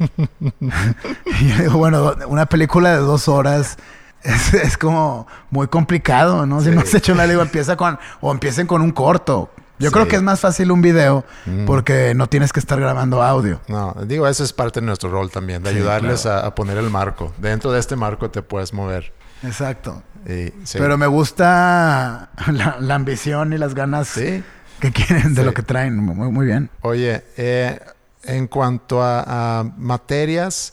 y 1.40 1.48
yo 1.48 1.56
digo, 1.62 1.78
bueno, 1.78 2.14
una 2.28 2.46
película 2.46 2.90
de 2.90 2.98
dos 2.98 3.28
horas 3.28 3.76
es, 4.22 4.54
es 4.54 4.76
como 4.76 5.26
muy 5.50 5.68
complicado, 5.68 6.46
¿no? 6.46 6.60
Si 6.60 6.70
Sí. 6.70 6.74
no 6.74 6.80
has 6.80 6.94
hecho 6.94 7.14
nada, 7.14 7.28
digo, 7.28 7.42
empieza 7.42 7.76
con, 7.76 7.98
o 8.20 8.32
empiecen 8.32 8.66
con 8.66 8.82
un 8.82 8.90
corto. 8.90 9.50
Yo 9.78 9.90
Sí. 9.90 9.92
creo 9.92 10.08
que 10.08 10.16
es 10.16 10.22
más 10.22 10.40
fácil 10.40 10.72
un 10.72 10.80
video 10.82 11.24
Mm. 11.44 11.66
porque 11.66 12.14
no 12.16 12.26
tienes 12.28 12.52
que 12.52 12.58
estar 12.60 12.80
grabando 12.80 13.22
audio. 13.22 13.60
No, 13.68 13.94
digo, 14.06 14.26
eso 14.26 14.42
es 14.42 14.52
parte 14.52 14.80
de 14.80 14.86
nuestro 14.86 15.10
rol 15.10 15.30
también, 15.30 15.62
de 15.62 15.70
Sí, 15.70 15.76
ayudarles 15.76 16.22
claro. 16.22 16.40
a, 16.44 16.46
a 16.48 16.54
poner 16.54 16.78
el 16.78 16.90
marco. 16.90 17.32
Dentro 17.38 17.70
de 17.72 17.78
este 17.78 17.94
marco 17.94 18.30
te 18.30 18.42
puedes 18.42 18.72
mover. 18.72 19.12
Exacto. 19.46 20.02
Sí. 20.26 20.52
Pero 20.78 20.98
me 20.98 21.06
gusta 21.06 22.30
la, 22.52 22.76
la 22.80 22.94
ambición 22.94 23.52
y 23.52 23.58
las 23.58 23.74
ganas 23.74 24.08
Sí. 24.08 24.42
que 24.80 24.90
quieren 24.92 25.34
de 25.34 25.42
Sí. 25.42 25.46
lo 25.46 25.54
que 25.54 25.62
traen. 25.62 25.96
Muy, 25.96 26.30
muy 26.32 26.46
bien. 26.46 26.68
Oye, 26.82 27.24
eh, 27.36 27.78
en 28.24 28.48
cuanto 28.48 29.02
a, 29.02 29.60
a 29.60 29.62
materias, 29.76 30.72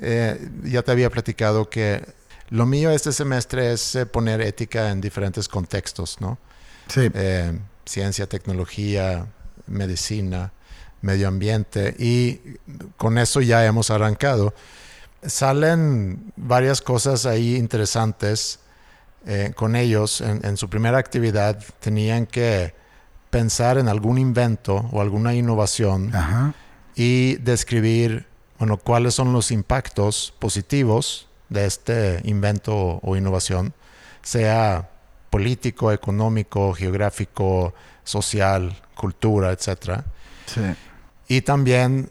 eh, 0.00 0.48
ya 0.64 0.82
te 0.82 0.92
había 0.92 1.10
platicado 1.10 1.68
que 1.68 2.04
lo 2.50 2.64
mío 2.66 2.90
este 2.90 3.12
semestre 3.12 3.72
es 3.72 3.94
eh, 3.96 4.06
poner 4.06 4.40
ética 4.40 4.90
en 4.90 5.00
diferentes 5.00 5.48
contextos, 5.48 6.18
¿no? 6.20 6.38
Sí. 6.88 7.10
Eh, 7.12 7.58
ciencia, 7.84 8.28
tecnología, 8.28 9.26
medicina, 9.66 10.52
medio 11.02 11.26
ambiente 11.28 11.94
y 11.98 12.40
con 12.96 13.18
eso 13.18 13.40
ya 13.40 13.64
hemos 13.66 13.90
arrancado. 13.90 14.54
Salen 15.22 16.32
varias 16.36 16.80
cosas 16.80 17.26
ahí 17.26 17.56
interesantes 17.56 18.60
eh, 19.26 19.52
con 19.54 19.76
ellos. 19.76 20.20
En, 20.20 20.44
en 20.44 20.56
su 20.56 20.68
primera 20.68 20.98
actividad 20.98 21.62
tenían 21.80 22.26
que 22.26 22.74
pensar 23.30 23.78
en 23.78 23.88
algún 23.88 24.18
invento 24.18 24.88
o 24.92 25.00
alguna 25.00 25.34
innovación 25.34 26.14
Ajá. 26.14 26.54
y 26.94 27.36
describir, 27.36 28.26
bueno, 28.58 28.76
cuáles 28.76 29.14
son 29.14 29.32
los 29.32 29.50
impactos 29.50 30.34
positivos 30.38 31.28
de 31.48 31.66
este 31.66 32.20
invento 32.24 33.00
o 33.02 33.16
innovación, 33.16 33.72
sea 34.22 34.90
político, 35.30 35.92
económico, 35.92 36.72
geográfico, 36.72 37.72
social, 38.04 38.76
cultura, 38.94 39.52
etc. 39.52 40.02
Sí. 40.46 40.60
Y 41.28 41.42
también 41.42 42.10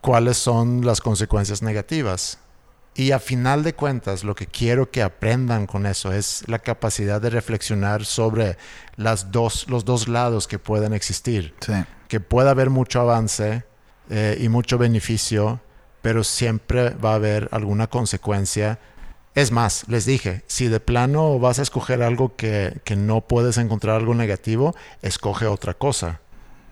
cuáles 0.00 0.38
son 0.38 0.84
las 0.84 1.00
consecuencias 1.00 1.62
negativas. 1.62 2.38
Y 2.96 3.10
a 3.10 3.18
final 3.18 3.64
de 3.64 3.74
cuentas, 3.74 4.22
lo 4.22 4.34
que 4.36 4.46
quiero 4.46 4.90
que 4.90 5.02
aprendan 5.02 5.66
con 5.66 5.84
eso 5.86 6.12
es 6.12 6.44
la 6.46 6.60
capacidad 6.60 7.20
de 7.20 7.30
reflexionar 7.30 8.04
sobre 8.04 8.56
las 8.96 9.32
dos, 9.32 9.66
los 9.68 9.84
dos 9.84 10.06
lados 10.06 10.46
que 10.46 10.58
pueden 10.60 10.92
existir 10.92 11.54
Sí. 11.60 11.72
que 12.06 12.20
pueda 12.20 12.50
haber 12.52 12.70
mucho 12.70 13.00
avance 13.00 13.64
eh, 14.10 14.38
y 14.40 14.48
mucho 14.48 14.78
beneficio, 14.78 15.60
pero 16.02 16.22
siempre 16.22 16.90
va 16.90 17.12
a 17.12 17.14
haber 17.16 17.48
alguna 17.50 17.88
consecuencia. 17.88 18.78
Es 19.34 19.50
más, 19.50 19.84
les 19.88 20.06
dije, 20.06 20.44
si 20.46 20.68
de 20.68 20.78
plano 20.78 21.40
vas 21.40 21.58
a 21.58 21.62
escoger 21.62 22.00
algo 22.02 22.36
que, 22.36 22.80
que 22.84 22.94
no 22.94 23.22
puedes 23.22 23.58
encontrar 23.58 23.96
algo 23.96 24.14
negativo, 24.14 24.72
escoge 25.02 25.46
otra 25.46 25.74
cosa. 25.74 26.20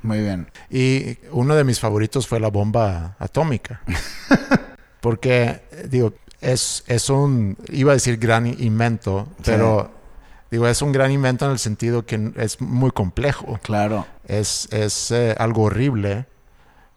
Muy 0.03 0.21
bien. 0.21 0.49
Y 0.71 1.19
uno 1.33 1.57
de 1.57 1.65
mis 1.65 1.81
favoritos 1.81 2.29
fue 2.29 2.39
la 2.39 2.49
bomba 2.49 3.17
atómica. 3.19 3.81
Porque, 5.03 5.61
digo, 5.91 6.15
es, 6.41 6.85
es 6.87 7.11
un, 7.11 7.59
iba 7.69 7.91
a 7.93 7.95
decir 7.95 8.17
gran 8.19 8.47
invento, 8.47 9.29
pero 9.45 9.91
digo, 10.51 10.67
es 10.69 10.81
un 10.81 10.93
gran 10.93 11.11
invento 11.11 11.45
en 11.45 11.51
el 11.51 11.59
sentido 11.59 12.07
que 12.07 12.33
es 12.37 12.61
muy 12.61 12.91
complejo 12.93 13.59
Claro. 13.63 14.07
es, 14.27 14.69
es 14.73 15.11
eh, 15.11 15.35
algo 15.39 15.65
horrible, 15.65 16.27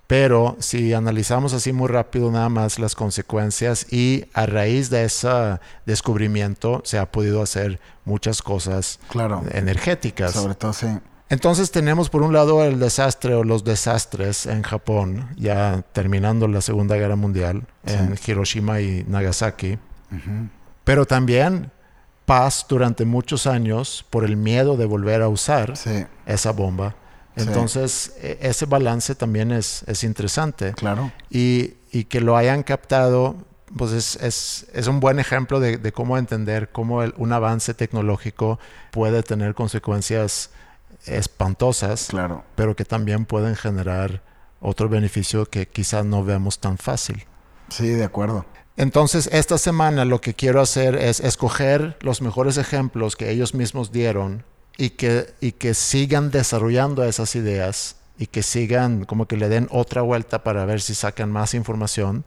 pero 0.07 0.55
si 0.59 0.93
analizamos 0.93 1.53
así 1.53 1.74
muy 1.74 1.88
rápido 1.88 2.29
nada 2.31 2.47
más 2.50 2.77
las 2.77 2.93
consecuencias 2.93 3.91
y 3.91 4.25
a 4.35 4.45
raíz 4.45 4.91
de 4.91 5.03
ese 5.05 5.59
descubrimiento 5.88 6.81
se 6.85 7.00
ha 7.00 7.12
podido 7.12 7.41
hacer 7.41 7.79
muchas 8.05 8.43
cosas 8.43 9.00
Claro. 9.09 9.41
energéticas. 9.51 10.31
Sobre 10.33 10.53
todo, 10.53 10.74
sí. 10.74 10.88
Entonces 11.29 11.72
tenemos 11.72 12.10
por 12.10 12.22
un 12.22 12.34
lado 12.34 12.63
el 12.63 12.79
desastre 12.79 13.34
o 13.34 13.44
los 13.44 13.63
desastres 13.63 14.46
en 14.46 14.62
Japón, 14.62 15.29
ya 15.38 15.84
terminando 15.91 16.48
la 16.48 16.62
Segunda 16.62 16.96
Guerra 16.96 17.15
Mundial, 17.15 17.63
en 17.86 18.15
Hiroshima 18.25 18.79
y 18.79 19.03
Nagasaki, 19.08 19.79
pero 20.84 21.05
también 21.05 21.72
paz 22.25 22.65
durante 22.70 23.05
muchos 23.05 23.48
años 23.48 24.05
por 24.10 24.24
el 24.24 24.38
miedo 24.38 24.77
de 24.77 24.86
volver 24.86 25.22
a 25.24 25.27
usar 25.27 25.75
Sí. 25.77 26.05
esa 26.27 26.51
bomba. 26.51 26.96
Entonces, 27.36 28.15
e- 28.22 28.38
ese 28.41 28.65
balance 28.65 29.13
también 29.15 29.51
es, 29.51 29.84
es 29.88 30.03
interesante. 30.03 30.74
Claro. 30.74 31.12
Y, 31.29 31.74
y 31.91 32.05
que 32.05 32.22
lo 32.22 32.38
hayan 32.38 32.63
captado, 32.63 33.36
pues 33.75 33.91
es, 33.91 34.15
es, 34.22 34.67
es 34.74 34.88
un 34.88 35.00
buen 35.00 35.20
ejemplo 35.20 35.60
de, 35.60 35.77
de 35.77 35.91
cómo 35.91 36.17
entender 36.17 36.70
cómo 36.72 37.03
el- 37.03 37.13
un 37.17 37.34
avance 37.34 37.74
tecnológico 37.74 38.58
puede 38.91 39.22
tener 39.22 39.53
consecuencias 39.53 40.50
espantosas, 41.07 42.07
Claro. 42.09 42.43
pero 42.55 42.75
que 42.75 42.85
también 42.85 43.25
pueden 43.25 43.55
generar 43.55 44.21
otro 44.59 44.89
beneficio 44.89 45.45
que 45.47 45.67
quizás 45.67 46.05
no 46.05 46.24
vemos 46.24 46.59
tan 46.59 46.77
fácil. 46.77 47.25
Sí, 47.69 47.88
de 47.89 48.03
acuerdo. 48.03 48.45
Entonces, 48.77 49.29
esta 49.31 49.57
semana 49.57 50.03
lo 50.05 50.19
que 50.21 50.33
quiero 50.33 50.62
hacer 50.62 50.95
es 50.95 51.19
escoger 51.19 51.97
los 52.01 52.21
mejores 52.21 52.57
ejemplos 52.57 53.15
que 53.15 53.29
ellos 53.31 53.53
mismos 53.53 53.91
dieron 53.91 54.43
y 54.77 54.91
que, 54.91 55.33
y 55.39 55.53
que 55.53 55.74
sigan 55.74 56.29
desarrollando 56.31 57.03
esas 57.03 57.35
ideas 57.35 57.95
y 58.17 58.27
que 58.27 58.43
sigan 58.43 59.05
como 59.05 59.27
que 59.27 59.38
le 59.38 59.50
den 59.50 59.67
otra 59.71 60.01
vuelta 60.01 60.43
para 60.43 60.65
ver 60.65 60.81
si 60.81 60.93
sacan 60.95 61.31
más 61.31 61.53
información, 61.53 62.25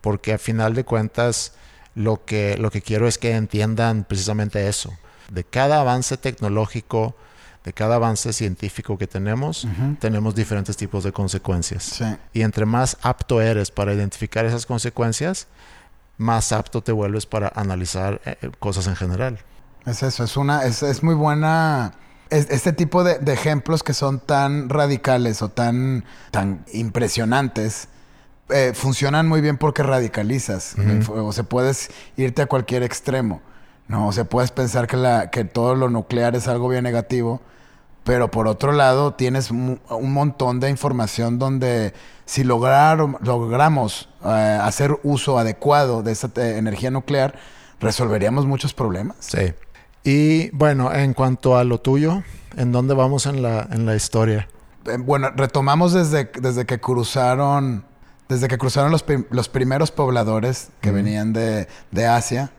porque 0.00 0.32
a 0.32 0.38
final 0.38 0.74
de 0.74 0.84
cuentas 0.84 1.52
lo 1.94 2.24
que, 2.24 2.56
lo 2.58 2.70
que 2.70 2.80
quiero 2.82 3.06
es 3.06 3.18
que 3.18 3.32
entiendan 3.32 4.04
precisamente 4.04 4.68
eso. 4.68 4.92
De 5.30 5.44
cada 5.44 5.80
avance 5.80 6.16
tecnológico, 6.16 7.14
de 7.64 7.72
cada 7.72 7.96
avance 7.96 8.32
científico 8.32 8.98
que 8.98 9.06
tenemos, 9.06 9.66
tenemos 10.00 10.34
diferentes 10.34 10.76
tipos 10.76 11.04
de 11.04 11.12
consecuencias. 11.12 11.82
Sí. 11.84 12.04
Y 12.32 12.42
entre 12.42 12.66
más 12.66 12.96
apto 13.02 13.40
eres 13.40 13.70
para 13.70 13.94
identificar 13.94 14.44
esas 14.44 14.66
consecuencias, 14.66 15.46
más 16.18 16.52
apto 16.52 16.82
te 16.82 16.92
vuelves 16.92 17.26
para 17.26 17.48
analizar 17.54 18.20
eh, 18.24 18.36
eh, 18.42 18.50
cosas 18.58 18.86
en 18.86 18.96
general. 18.96 19.38
Es 19.86 20.02
eso, 20.02 20.24
es 20.24 20.36
una, 20.36 20.64
es, 20.64 20.82
es 20.82 21.02
muy 21.02 21.14
buena. 21.14 21.92
es- 22.30 22.50
este 22.50 22.72
tipo 22.72 23.02
de, 23.04 23.18
de 23.18 23.32
ejemplos 23.32 23.82
que 23.82 23.94
son 23.94 24.20
tan 24.20 24.68
radicales 24.68 25.42
o 25.42 25.48
tan, 25.48 26.04
tan 26.30 26.64
impresionantes. 26.72 27.88
eh, 28.48 28.72
funcionan 28.74 29.28
muy 29.28 29.40
bien 29.40 29.56
porque 29.56 29.82
radicalizas. 29.82 30.74
O 31.08 31.32
sea, 31.32 31.44
puedes 31.44 31.90
irte 32.16 32.42
a 32.42 32.46
cualquier 32.46 32.82
extremo. 32.82 33.40
No, 33.88 34.08
o 34.08 34.12
sea, 34.12 34.24
puedes 34.24 34.50
pensar 34.52 34.86
que, 34.86 34.96
la, 34.96 35.30
que 35.30 35.44
todo 35.44 35.74
lo 35.74 35.88
nuclear 35.90 36.34
es 36.36 36.48
algo 36.48 36.68
bien 36.68 36.84
negativo, 36.84 37.40
pero 38.04 38.30
por 38.30 38.48
otro 38.48 38.72
lado 38.72 39.14
tienes 39.14 39.50
un 39.50 39.80
montón 40.12 40.60
de 40.60 40.70
información 40.70 41.38
donde 41.38 41.92
si 42.24 42.44
logramos 42.44 44.08
eh, 44.24 44.58
hacer 44.62 44.98
uso 45.02 45.38
adecuado 45.38 46.02
de 46.02 46.12
esa 46.12 46.30
eh, 46.36 46.56
energía 46.56 46.90
nuclear, 46.90 47.34
resolveríamos 47.80 48.46
muchos 48.46 48.74
problemas. 48.74 49.16
Sí. 49.20 49.52
Y 50.04 50.50
bueno, 50.50 50.92
en 50.92 51.14
cuanto 51.14 51.56
a 51.56 51.64
lo 51.64 51.78
tuyo, 51.78 52.22
¿en 52.56 52.72
dónde 52.72 52.94
vamos 52.94 53.26
en 53.26 53.42
la, 53.42 53.68
en 53.70 53.86
la 53.86 53.94
historia? 53.94 54.48
Eh, 54.86 54.96
bueno, 54.98 55.30
retomamos 55.36 55.92
desde, 55.92 56.30
desde 56.40 56.64
que 56.66 56.80
cruzaron, 56.80 57.84
desde 58.28 58.48
que 58.48 58.58
cruzaron 58.58 58.90
los, 58.90 59.04
los 59.30 59.48
primeros 59.48 59.90
pobladores 59.92 60.70
que 60.80 60.90
venían 60.90 61.32
de, 61.32 61.68
de 61.90 62.06
Asia, 62.06 62.50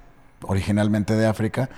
originalmente 0.43 1.15
de 1.15 1.25
África, 1.25 1.69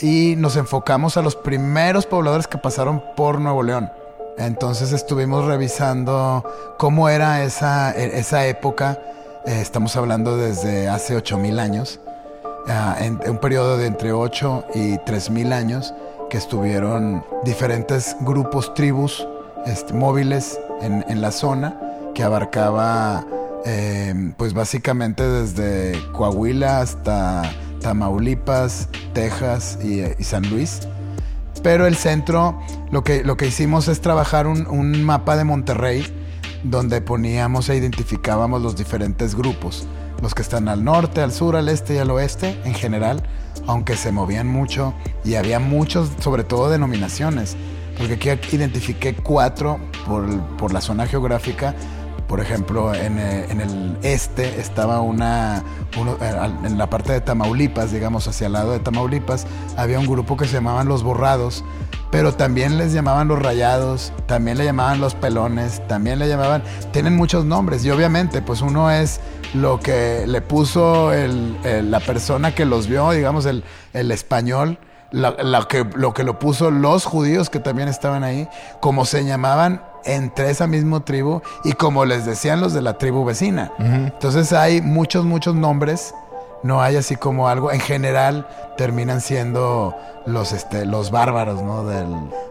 y 0.00 0.34
nos 0.36 0.56
enfocamos 0.56 1.16
a 1.16 1.22
los 1.22 1.36
primeros 1.36 2.06
pobladores 2.06 2.46
que 2.46 2.58
pasaron 2.58 3.02
por 3.16 3.40
Nuevo 3.40 3.62
León. 3.62 3.90
Entonces 4.38 4.92
estuvimos 4.92 5.44
revisando 5.44 6.44
cómo 6.78 7.08
era 7.08 7.44
esa, 7.44 7.92
e- 7.92 8.18
esa 8.18 8.46
época. 8.46 9.00
Eh, 9.46 9.60
estamos 9.60 9.96
hablando 9.96 10.36
desde 10.36 10.88
hace 10.88 11.14
8000 11.16 11.58
años, 11.60 12.00
ah, 12.68 12.96
un 13.26 13.38
periodo 13.38 13.76
de 13.76 13.86
entre 13.86 14.12
8 14.12 14.66
y 14.74 14.98
3000 14.98 15.52
años, 15.52 15.94
que 16.30 16.38
estuvieron 16.38 17.24
diferentes 17.44 18.16
grupos, 18.20 18.74
tribus 18.74 19.26
este, 19.66 19.92
móviles 19.92 20.58
en, 20.80 21.04
en 21.08 21.20
la 21.20 21.30
zona 21.30 21.78
que 22.14 22.22
abarcaba 22.22 23.24
eh, 23.66 24.32
pues 24.36 24.52
básicamente 24.52 25.26
desde 25.28 25.98
Coahuila 26.12 26.80
hasta 26.80 27.42
Tamaulipas, 27.84 28.88
Texas 29.12 29.78
y, 29.84 30.24
San 30.24 30.48
Luis. 30.48 30.80
Pero 31.62 31.86
el 31.86 31.96
centro, 31.96 32.58
lo 32.90 33.04
que, 33.04 33.22
lo 33.22 33.36
que 33.36 33.46
hicimos 33.46 33.88
es 33.88 34.00
trabajar 34.00 34.46
un, 34.46 34.66
un 34.66 35.04
mapa 35.04 35.36
de 35.36 35.44
Monterrey 35.44 36.02
donde 36.62 37.02
poníamos 37.02 37.68
e 37.68 37.76
identificábamos 37.76 38.62
los 38.62 38.74
diferentes 38.74 39.34
grupos. 39.34 39.86
Los 40.22 40.34
que 40.34 40.40
están 40.40 40.68
al 40.68 40.82
norte, 40.82 41.20
al 41.20 41.30
sur, 41.30 41.56
al 41.56 41.68
este 41.68 41.96
y 41.96 41.98
al 41.98 42.10
oeste 42.10 42.58
en 42.64 42.72
general, 42.72 43.22
aunque 43.66 43.96
se 43.96 44.12
movían 44.12 44.46
mucho 44.46 44.94
y 45.22 45.34
había 45.34 45.60
muchos, 45.60 46.08
sobre 46.20 46.42
todo 46.42 46.70
denominaciones. 46.70 47.54
Porque 47.98 48.30
aquí 48.30 48.56
identifiqué 48.56 49.14
cuatro 49.14 49.78
por, 50.06 50.26
por 50.56 50.72
la 50.72 50.80
zona 50.80 51.06
geográfica 51.06 51.74
por 52.28 52.40
ejemplo, 52.40 52.94
en, 52.94 53.18
eh, 53.18 53.46
en, 53.50 53.60
el 53.60 53.98
este 54.02 54.60
estaba 54.60 55.00
una, 55.00 55.62
eh, 55.96 56.50
en 56.64 56.78
la 56.78 56.88
parte 56.88 57.12
de 57.12 57.20
Tamaulipas, 57.20 57.92
digamos, 57.92 58.26
hacia 58.26 58.46
el 58.46 58.54
lado 58.54 58.72
de 58.72 58.80
Tamaulipas, 58.80 59.46
había 59.76 59.98
un 59.98 60.06
grupo 60.06 60.36
que 60.36 60.46
se 60.46 60.54
llamaban 60.54 60.88
los 60.88 61.02
borrados, 61.02 61.64
pero 62.10 62.34
también 62.34 62.78
les 62.78 62.92
llamaban 62.92 63.28
los 63.28 63.40
rayados, 63.40 64.12
también 64.26 64.56
le 64.56 64.64
llamaban 64.64 65.00
los 65.00 65.14
pelones, 65.14 65.86
también 65.86 66.18
le 66.18 66.28
llamaban, 66.28 66.62
tienen 66.92 67.14
muchos 67.14 67.44
nombres 67.44 67.84
y 67.84 67.90
obviamente 67.90 68.40
pues 68.40 68.62
uno 68.62 68.90
es 68.90 69.20
lo 69.52 69.78
que 69.80 70.24
le 70.26 70.40
puso 70.40 71.12
el, 71.12 71.58
la 71.90 72.00
persona 72.00 72.54
que 72.54 72.64
los 72.64 72.86
vio, 72.86 73.10
digamos, 73.10 73.46
el, 73.46 73.64
el 73.92 74.10
español. 74.10 74.78
La 75.12 75.68
que, 75.68 75.86
lo 75.94 76.12
que 76.12 76.24
lo 76.24 76.40
puso 76.40 76.72
los 76.72 77.04
judíos 77.04 77.48
que 77.48 77.60
también 77.60 77.86
estaban 77.86 78.24
ahí, 78.24 78.48
como 78.80 79.04
se 79.04 79.24
llamaban 79.24 79.80
entre 80.04 80.50
esa 80.50 80.66
misma 80.66 81.04
tribu 81.04 81.40
y 81.64 81.72
como 81.72 82.04
les 82.04 82.24
decían 82.26 82.60
los 82.60 82.72
de 82.72 82.82
la 82.82 82.98
tribu 82.98 83.24
vecina. 83.24 83.72
Uh 83.78 83.82
-huh. 83.82 84.06
Entonces 84.12 84.52
hay 84.52 84.80
muchos, 84.80 85.24
muchos 85.24 85.54
nombres. 85.54 86.14
No 86.62 86.80
hay 86.80 86.96
así 86.96 87.16
como 87.16 87.48
algo. 87.48 87.72
En 87.72 87.80
general 87.80 88.46
terminan 88.76 89.20
siendo 89.20 89.94
los, 90.26 90.52
este, 90.52 90.86
los 90.86 91.10
bárbaros 91.10 91.62
¿no? 91.62 91.84
del, 91.84 92.08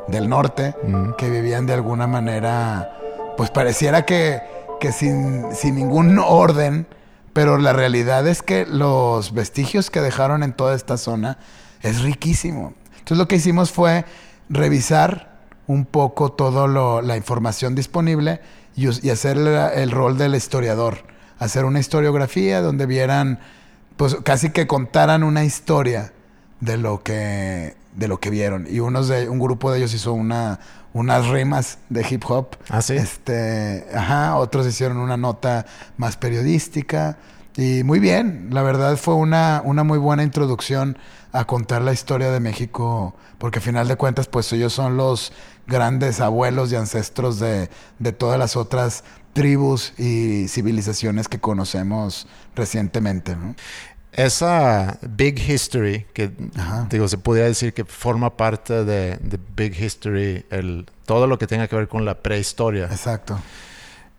del 0.07 0.29
norte 0.29 0.75
uh 0.83 0.87
-huh. 0.87 1.15
que 1.15 1.29
vivían 1.29 1.65
de 1.65 1.73
alguna 1.73 2.05
manera, 2.07 2.91
pues 3.37 3.49
pareciera 3.49 4.05
que, 4.05 4.41
que 4.79 4.91
sin, 4.91 5.55
sin 5.55 5.75
ningún 5.75 6.19
orden, 6.19 6.85
pero 7.33 7.57
la 7.57 7.73
realidad 7.73 8.27
es 8.27 8.43
que 8.43 8.67
los 8.67 9.33
vestigios 9.33 9.89
que 9.89 10.01
dejaron 10.01 10.43
en 10.43 10.53
toda 10.53 10.75
esta 10.75 10.97
zona 10.97 11.37
es 11.81 12.01
riquísimo. 12.03 12.73
Entonces 12.99 13.17
lo 13.17 13.27
que 13.27 13.37
hicimos 13.37 13.71
fue 13.71 14.05
revisar 14.49 15.32
un 15.67 15.85
poco 15.85 16.31
toda 16.31 17.01
la 17.01 17.17
información 17.17 17.75
disponible 17.75 18.41
y, 18.75 18.87
y 19.05 19.09
hacer 19.09 19.37
el, 19.37 19.47
el, 19.47 19.91
rol 19.91 20.17
del 20.17 20.35
historiador. 20.35 20.97
Hacer 21.39 21.65
una 21.65 21.79
historiografía 21.79 22.61
donde 22.61 22.85
vieran, 22.85 23.39
pues 23.97 24.15
casi 24.23 24.51
que 24.51 24.67
contaran 24.67 25.23
una 25.23 25.43
historia 25.43 26.13
de 26.59 26.77
lo 26.77 27.03
que, 27.03 27.75
de 27.95 28.07
lo 28.07 28.19
que 28.19 28.29
vieron. 28.29 28.67
Y 28.69 28.79
unos 28.79 29.07
de, 29.07 29.29
un 29.29 29.39
grupo 29.39 29.71
de 29.71 29.79
ellos 29.79 29.93
hizo 29.93 30.13
una, 30.13 30.59
unas 30.93 31.27
rimas 31.27 31.79
de 31.89 32.05
hip 32.09 32.23
hop. 32.27 32.55
¿Ah, 32.69 32.81
sí? 32.81 32.95
Este, 32.95 33.85
ajá, 33.93 34.37
otros 34.37 34.65
hicieron 34.67 34.97
una 34.97 35.17
nota 35.17 35.65
más 35.97 36.17
periodística. 36.17 37.17
Y 37.55 37.83
muy 37.83 37.99
bien, 37.99 38.49
la 38.51 38.63
verdad 38.63 38.97
fue 38.97 39.13
una, 39.13 39.61
una 39.63 39.83
muy 39.83 39.99
buena 39.99 40.23
introducción 40.23 40.97
a 41.33 41.45
contar 41.45 41.81
la 41.81 41.93
historia 41.93 42.31
de 42.31 42.39
México, 42.39 43.15
porque 43.37 43.59
a 43.59 43.61
final 43.61 43.87
de 43.87 43.95
cuentas, 43.95 44.27
pues 44.27 44.51
ellos 44.53 44.73
son 44.73 44.97
los 44.97 45.33
grandes 45.67 46.19
abuelos 46.19 46.71
y 46.71 46.75
ancestros 46.75 47.39
de, 47.39 47.69
de 47.99 48.11
todas 48.11 48.37
las 48.39 48.55
otras 48.55 49.03
tribus 49.33 49.93
y 49.97 50.47
civilizaciones 50.47 51.27
que 51.27 51.39
conocemos 51.39 52.27
recientemente. 52.55 53.35
¿no? 53.35 53.55
Esa 54.11 54.99
Big 55.01 55.39
History, 55.39 56.05
que 56.13 56.31
Ajá. 56.55 56.87
digo, 56.89 57.07
se 57.07 57.17
podría 57.17 57.45
decir 57.45 57.73
que 57.73 57.83
forma 57.83 58.37
parte 58.37 58.85
de, 58.85 59.17
de 59.17 59.39
Big 59.55 59.79
History, 59.79 60.45
el, 60.51 60.85
todo 61.05 61.25
lo 61.27 61.39
que 61.39 61.47
tenga 61.47 61.67
que 61.67 61.75
ver 61.75 61.87
con 61.87 62.05
la 62.05 62.21
prehistoria. 62.21 62.85
Exacto. 62.85 63.39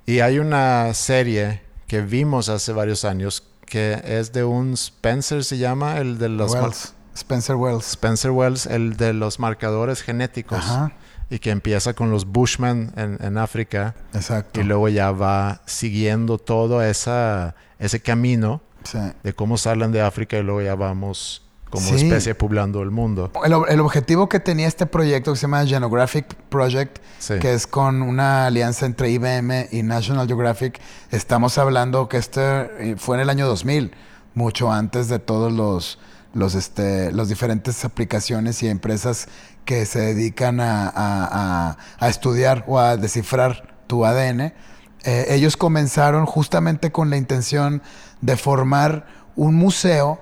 Y 0.05 0.21
hay 0.21 0.41
una 0.41 0.93
serie 0.95 1.63
que 1.87 2.01
vimos 2.01 2.49
hace 2.49 2.73
varios 2.73 3.05
años 3.05 3.45
que 3.67 4.03
es 4.05 4.33
de 4.33 4.45
un 4.45 4.75
Spencer, 4.75 5.45
se 5.45 5.59
llama, 5.59 5.99
el 5.99 6.19
de 6.19 6.29
los... 6.29 6.53
Wells. 6.53 6.95
Spencer 7.15 7.55
Wells. 7.55 7.93
Spencer 7.93 8.33
Wells, 8.33 8.67
el 8.67 8.97
de 8.97 9.13
los 9.13 9.39
marcadores 9.39 10.03
genéticos. 10.03 10.59
Ajá. 10.59 10.93
Y 11.31 11.39
que 11.39 11.51
empieza 11.51 11.95
con 11.95 12.11
los 12.11 12.27
Bushmen 12.27 12.93
en, 12.97 13.19
en, 13.21 13.39
África. 13.39 13.95
Exacto. 14.13 14.61
Y 14.61 14.65
luego 14.65 14.89
ya 14.89 15.11
va 15.11 15.63
siguiendo 15.67 16.39
todo 16.39 16.83
esa, 16.83 17.55
ese 17.79 18.01
camino 18.01 18.61
sí. 18.85 18.99
de 19.23 19.33
cómo 19.33 19.57
salen 19.57 19.91
de 19.93 20.01
África 20.01 20.39
y 20.39 20.43
luego 20.43 20.63
ya 20.63 20.75
vamos 20.75 21.45
como 21.71 21.89
sí. 21.89 22.07
especie 22.07 22.35
poblando 22.35 22.83
el 22.83 22.91
mundo. 22.91 23.33
El, 23.45 23.53
el, 23.69 23.81
objetivo 23.81 24.29
que 24.29 24.39
tenía 24.39 24.69
este 24.69 24.87
proyecto 24.87 25.33
que 25.33 25.37
se 25.37 25.43
llama 25.43 25.67
Genographic 25.67 26.35
Project, 26.49 26.99
sí. 27.19 27.39
que 27.41 27.53
es 27.53 27.67
con 27.67 28.03
una 28.03 28.47
alianza 28.47 28.87
entre 28.87 29.11
IBM 29.11 29.69
y 29.73 29.83
National 29.83 30.29
Geographic, 30.29 30.81
estamos 31.11 31.59
hablando 31.59 32.09
que 32.09 32.19
este 32.19 32.97
fue 32.97 33.17
en 33.17 33.23
el 33.23 33.31
año 33.31 33.47
2000, 33.47 33.93
mucho 34.35 34.71
antes 34.71 35.09
de 35.09 35.19
todos 35.19 35.53
los 35.53 35.99
los, 36.35 36.55
este, 36.55 37.13
los 37.13 37.29
diferentes 37.29 37.85
aplicaciones 37.85 38.63
y 38.63 38.69
empresas 38.69 39.29
que 39.65 39.87
se 39.87 40.01
dedican 40.01 40.61
a, 40.61 40.91
a, 40.95 41.77
a 41.99 42.09
estudiar 42.09 42.65
o 42.67 42.79
a 42.79 42.97
descifrar 42.97 43.75
tu 43.87 44.05
ADN. 44.05 44.53
Eh, 45.05 45.27
ellos 45.31 45.57
comenzaron 45.57 46.27
justamente 46.27 46.93
con 46.93 47.11
la 47.11 47.17
intención 47.17 47.83
de 48.21 48.37
formar 48.37 49.07
un 49.37 49.55
museo 49.55 50.21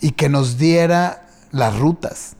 y 0.00 0.12
que 0.12 0.28
nos 0.28 0.58
diera 0.58 1.26
las 1.50 1.78
rutas. 1.78 2.34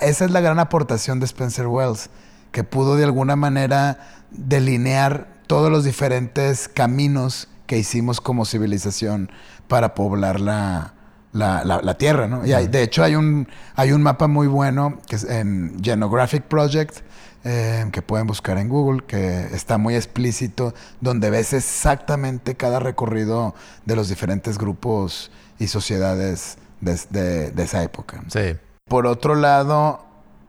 Esa 0.00 0.24
es 0.24 0.30
la 0.30 0.40
gran 0.40 0.58
aportación 0.58 1.20
de 1.20 1.26
Spencer 1.26 1.66
Wells, 1.66 2.08
que 2.50 2.64
pudo 2.64 2.96
de 2.96 3.04
alguna 3.04 3.36
manera 3.36 3.98
delinear 4.30 5.28
todos 5.46 5.70
los 5.70 5.84
diferentes 5.84 6.66
caminos 6.68 7.48
que 7.66 7.76
hicimos 7.76 8.22
como 8.22 8.46
civilización 8.46 9.30
para 9.66 9.94
poblar 9.94 10.40
la, 10.40 10.94
la, 11.38 11.64
la, 11.64 11.80
la, 11.82 11.94
tierra, 11.94 12.26
¿no? 12.26 12.44
Y 12.44 12.52
hay, 12.52 12.66
de 12.66 12.82
hecho 12.82 13.02
hay 13.02 13.14
un, 13.14 13.48
hay 13.74 13.92
un 13.92 14.02
mapa 14.02 14.28
muy 14.28 14.46
bueno 14.46 14.98
que 15.06 15.16
es 15.16 15.24
en 15.24 15.78
Genographic 15.82 16.42
Project, 16.44 16.98
eh, 17.44 17.86
que 17.92 18.02
pueden 18.02 18.26
buscar 18.26 18.58
en 18.58 18.68
Google, 18.68 19.04
que 19.06 19.46
está 19.54 19.78
muy 19.78 19.94
explícito, 19.94 20.74
donde 21.00 21.30
ves 21.30 21.52
exactamente 21.52 22.56
cada 22.56 22.80
recorrido 22.80 23.54
de 23.86 23.96
los 23.96 24.08
diferentes 24.08 24.58
grupos 24.58 25.30
y 25.58 25.68
sociedades 25.68 26.58
de, 26.80 26.98
de, 27.10 27.50
de 27.52 27.62
esa 27.62 27.82
época. 27.82 28.22
Sí. 28.28 28.56
Por 28.86 29.06
otro 29.06 29.34
lado, 29.34 30.04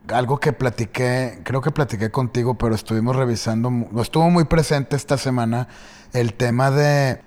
algo 0.07 0.39
que 0.39 0.51
platiqué, 0.51 1.41
creo 1.43 1.61
que 1.61 1.71
platiqué 1.71 2.09
contigo, 2.09 2.57
pero 2.57 2.73
estuvimos 2.73 3.15
revisando, 3.15 3.71
estuvo 4.01 4.29
muy 4.29 4.45
presente 4.45 4.95
esta 4.95 5.17
semana, 5.17 5.67
el 6.13 6.33
tema 6.33 6.71
de 6.71 7.21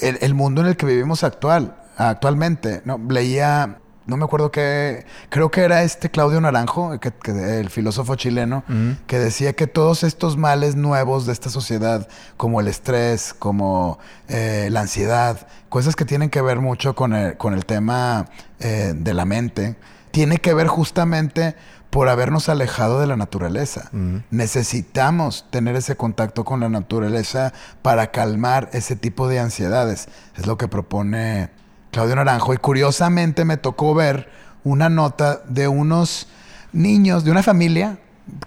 el, 0.00 0.18
el 0.20 0.34
mundo 0.34 0.60
en 0.60 0.68
el 0.68 0.76
que 0.76 0.86
vivimos 0.86 1.24
actual 1.24 1.81
actualmente. 1.96 2.82
No, 2.84 2.98
leía, 3.08 3.78
no 4.06 4.16
me 4.16 4.24
acuerdo 4.24 4.50
qué, 4.50 5.06
creo 5.28 5.50
que 5.50 5.62
era 5.62 5.82
este 5.82 6.10
Claudio 6.10 6.40
Naranjo, 6.40 6.98
que, 7.00 7.10
que, 7.12 7.60
el 7.60 7.70
filósofo 7.70 8.14
chileno, 8.16 8.64
uh 8.68 8.72
-huh. 8.72 8.98
que 9.06 9.18
decía 9.18 9.52
que 9.52 9.66
todos 9.66 10.02
estos 10.02 10.36
males 10.36 10.76
nuevos 10.76 11.26
de 11.26 11.32
esta 11.32 11.50
sociedad, 11.50 12.08
como 12.36 12.60
el 12.60 12.68
estrés, 12.68 13.34
como 13.38 13.98
eh, 14.28 14.68
la 14.70 14.80
ansiedad, 14.80 15.46
cosas 15.68 15.96
que 15.96 16.04
tienen 16.04 16.30
que 16.30 16.42
ver 16.42 16.60
mucho 16.60 16.94
con 16.94 17.14
el, 17.14 17.36
con 17.36 17.54
el 17.54 17.64
tema 17.64 18.26
eh, 18.60 18.94
de 18.96 19.14
la 19.14 19.24
mente, 19.24 19.76
tiene 20.10 20.38
que 20.38 20.52
ver 20.54 20.66
justamente 20.66 21.54
por 21.92 22.08
habernos 22.08 22.48
alejado 22.48 23.00
de 23.00 23.06
la 23.06 23.16
naturaleza. 23.16 23.90
Uh 23.92 23.96
-huh. 23.96 24.22
Necesitamos 24.30 25.46
tener 25.50 25.76
ese 25.76 25.94
contacto 25.94 26.42
con 26.42 26.60
la 26.60 26.70
naturaleza 26.70 27.52
para 27.82 28.10
calmar 28.10 28.70
ese 28.72 28.96
tipo 28.96 29.28
de 29.28 29.38
ansiedades. 29.40 30.08
Es 30.34 30.46
lo 30.46 30.56
que 30.56 30.68
propone 30.68 31.50
Claudio 31.92 32.16
Naranjo. 32.16 32.54
Y 32.54 32.56
curiosamente 32.56 33.44
me 33.44 33.58
tocó 33.58 33.94
ver 33.94 34.28
una 34.64 34.88
nota 34.88 35.42
de 35.46 35.68
unos 35.68 36.26
niños, 36.72 37.22
de 37.24 37.30
una 37.30 37.42
familia 37.42 37.98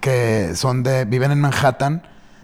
que 0.02 0.54
son 0.56 0.84
de, 0.84 1.06
viven 1.06 1.32
en 1.32 1.40
Manhattan, 1.40 2.04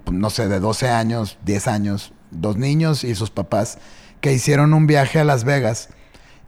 no 0.10 0.30
sé, 0.30 0.48
de 0.48 0.60
12 0.60 0.90
años, 0.90 1.38
10 1.44 1.68
años, 1.68 2.14
dos 2.30 2.56
niños 2.58 3.04
y 3.04 3.16
sus 3.16 3.32
papás, 3.32 3.80
que 4.22 4.32
hicieron 4.32 4.74
un 4.74 4.88
viaje 4.88 5.20
a 5.20 5.24
Las 5.24 5.44
Vegas. 5.44 5.90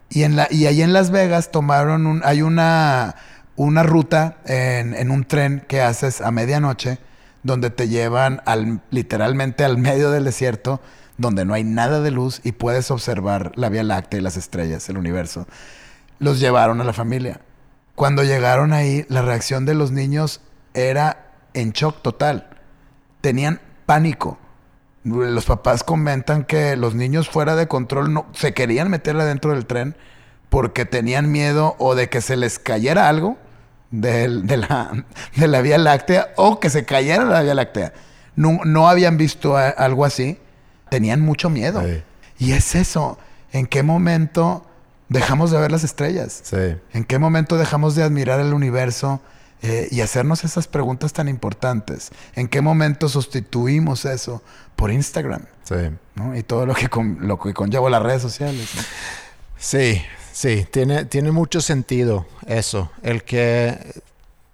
Y, 0.09 0.23
en 0.23 0.35
la, 0.35 0.47
y 0.51 0.67
ahí 0.67 0.83
en 0.83 0.93
Las 0.93 1.09
Vegas 1.09 1.51
tomaron 1.51 2.05
un, 2.05 2.21
hay 2.23 2.43
una, 2.43 3.15
una 3.55 3.81
ruta 3.81 4.37
en, 4.45 4.93
en 4.93 5.09
un 5.09 5.25
tren 5.25 5.65
que 5.67 5.81
haces 5.81 6.21
a 6.21 6.29
medianoche, 6.29 6.99
donde 7.41 7.71
te 7.71 7.87
llevan 7.89 8.41
al, 8.45 8.81
literalmente 8.91 9.63
al 9.63 9.77
medio 9.77 10.11
del 10.11 10.25
desierto 10.25 10.79
donde 11.17 11.45
no 11.45 11.54
hay 11.54 11.63
nada 11.63 12.02
de 12.02 12.12
luz 12.12 12.41
y 12.43 12.54
puedes 12.54 12.91
observar 12.91 13.52
la 13.56 13.69
Vía 13.69 13.84
Láctea 13.84 14.19
y 14.19 14.23
las 14.23 14.38
estrellas, 14.38 14.88
el 14.89 14.97
universo. 14.97 15.47
Los 16.19 16.39
llevaron 16.39 16.82
a 16.82 16.84
la 16.84 16.93
familia. 16.93 17.41
Cuando 17.95 18.23
llegaron 18.23 18.73
ahí, 18.73 19.06
la 19.10 19.21
reacción 19.21 19.65
de 19.65 19.76
los 19.76 19.91
niños 19.91 20.41
era 20.73 21.32
en 21.54 21.71
shock 21.71 22.02
total. 22.02 22.49
Tenían 23.21 23.62
pánico. 23.86 24.39
Los 25.04 25.45
papás 25.45 25.84
comentan 25.84 26.45
que 26.45 26.76
los 26.76 26.95
niños 26.95 27.30
fuera 27.30 27.56
de 27.56 27.67
control 27.67 28.13
no, 28.13 28.26
se 28.34 28.54
querían 28.54 28.89
meter 28.89 29.15
adentro 29.17 29.52
del 29.52 29.65
tren 29.65 29.95
porque 30.49 30.86
tenían 30.86 31.32
miedo 31.32 31.76
o 31.78 31.93
de 31.93 32.10
que 32.10 32.21
se 32.21 32.38
les 32.38 32.58
cayera 32.58 33.10
algo 33.10 33.38
de, 33.91 34.28
la, 34.58 35.62
Vía 35.62 35.78
Láctea 35.78 36.30
o 36.36 36.60
que 36.60 36.69
se 36.69 36.86
cayera 36.86 37.26
la 37.26 37.41
Vía 37.41 37.54
Láctea. 37.54 37.93
No 38.36 38.89
habían 38.89 39.17
visto 39.17 39.58
algo 39.58 40.06
así. 40.06 40.39
Tenían 40.93 41.21
mucho 41.21 41.49
miedo. 41.49 41.82
Y 42.38 42.51
es 42.51 42.75
eso. 42.75 43.17
¿En 43.51 43.65
qué 43.65 43.82
momento 43.82 44.63
dejamos 45.10 45.49
de 45.49 45.60
ver 45.60 45.71
las 45.71 45.84
estrellas? 45.84 46.41
Sí. 46.43 46.75
¿En 46.93 47.03
qué 47.03 47.17
momento 47.17 47.58
dejamos 47.58 47.95
de 47.95 48.03
admirar 48.03 48.39
el 48.39 48.53
universo 48.53 49.19
eh, 49.63 49.88
y 49.89 50.01
hacernos 50.01 50.43
esas 50.43 50.67
preguntas 50.67 51.12
tan 51.12 51.27
importantes? 51.27 52.12
¿En 52.36 52.47
qué 52.47 52.62
momento 52.62 53.10
sustituimos 53.10 54.06
eso 54.06 54.43
por 54.75 54.91
Instagram? 54.91 55.41
Sí. 55.63 55.97
¿no? 56.13 56.38
Y 56.38 56.43
todo 56.43 56.67
lo 56.67 56.75
que, 56.75 56.88
lo 57.21 57.39
que 57.39 57.56
conlleva 57.56 57.89
las 57.89 58.03
redes 58.03 58.21
sociales. 58.21 58.69
Sí, 59.58 59.99
sí, 60.32 60.67
tiene, 60.69 61.06
tiene 61.06 61.32
mucho 61.32 61.60
sentido 61.60 62.27
eso. 62.45 62.91
El 63.01 63.23
que 63.23 63.79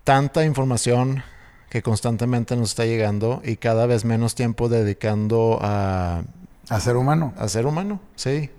tanta 0.06 0.46
información 0.46 1.22
que 1.70 1.82
constantemente 1.82 2.56
nos 2.56 2.70
está 2.70 2.86
llegando 2.86 3.42
y 3.44 3.58
cada 3.58 3.86
vez 3.86 4.06
menos 4.06 4.36
tiempo 4.36 4.70
dedicando 4.70 5.60
a... 5.62 6.24
A 6.70 6.80
ser 6.80 6.98
humano. 6.98 7.34
A 7.38 7.48
ser 7.48 7.66
humano, 7.66 8.00
sí. 8.16 8.52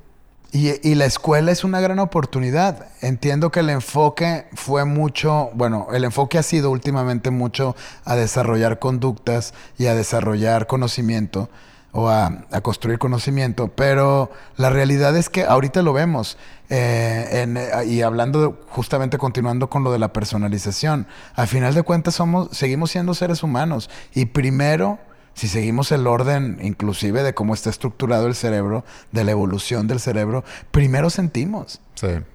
Y, 0.52 0.96
la 0.96 1.04
escuela 1.04 1.52
es 1.52 1.62
una 1.62 1.80
gran 1.80 2.00
oportunidad. 2.00 2.88
Entiendo 3.02 3.52
que 3.52 3.60
el 3.60 3.70
enfoque 3.70 4.46
fue 4.54 4.84
mucho, 4.84 5.50
bueno, 5.54 5.86
el 5.92 6.02
enfoque 6.02 6.38
ha 6.38 6.42
sido 6.42 6.72
últimamente 6.72 7.30
mucho 7.30 7.76
a 8.04 8.16
desarrollar 8.16 8.80
conductas 8.80 9.54
y 9.78 9.86
a 9.86 9.94
desarrollar 9.94 10.66
conocimiento 10.66 11.50
o 11.92 12.08
a, 12.08 12.44
construir 12.62 12.98
conocimiento, 12.98 13.68
pero 13.68 14.30
la 14.56 14.70
realidad 14.70 15.16
es 15.16 15.28
que 15.28 15.44
ahorita 15.44 15.82
lo 15.82 15.92
vemos. 15.92 16.36
Eh, 16.68 17.84
y 17.86 18.02
hablando 18.02 18.60
justamente 18.68 19.18
continuando 19.18 19.68
con 19.68 19.82
lo 19.82 19.90
de 19.90 19.98
la 19.98 20.12
personalización, 20.12 21.06
al 21.34 21.48
final 21.48 21.74
de 21.74 21.82
cuentas 21.82 22.14
somos, 22.14 22.48
seguimos 22.52 22.92
siendo 22.92 23.14
seres 23.14 23.42
humanos 23.42 23.90
y 24.14 24.26
primero 24.26 24.98
si 25.34 25.48
seguimos 25.48 25.90
el 25.90 26.06
orden 26.06 26.58
inclusive 26.60 27.22
de 27.22 27.34
cómo 27.34 27.54
está 27.54 27.70
estructurado 27.70 28.26
el 28.26 28.34
cerebro, 28.34 28.84
de 29.10 29.24
la 29.24 29.30
evolución 29.30 29.86
del 29.86 29.98
cerebro, 29.98 30.44
primero 30.70 31.10
sentimos 31.10 31.80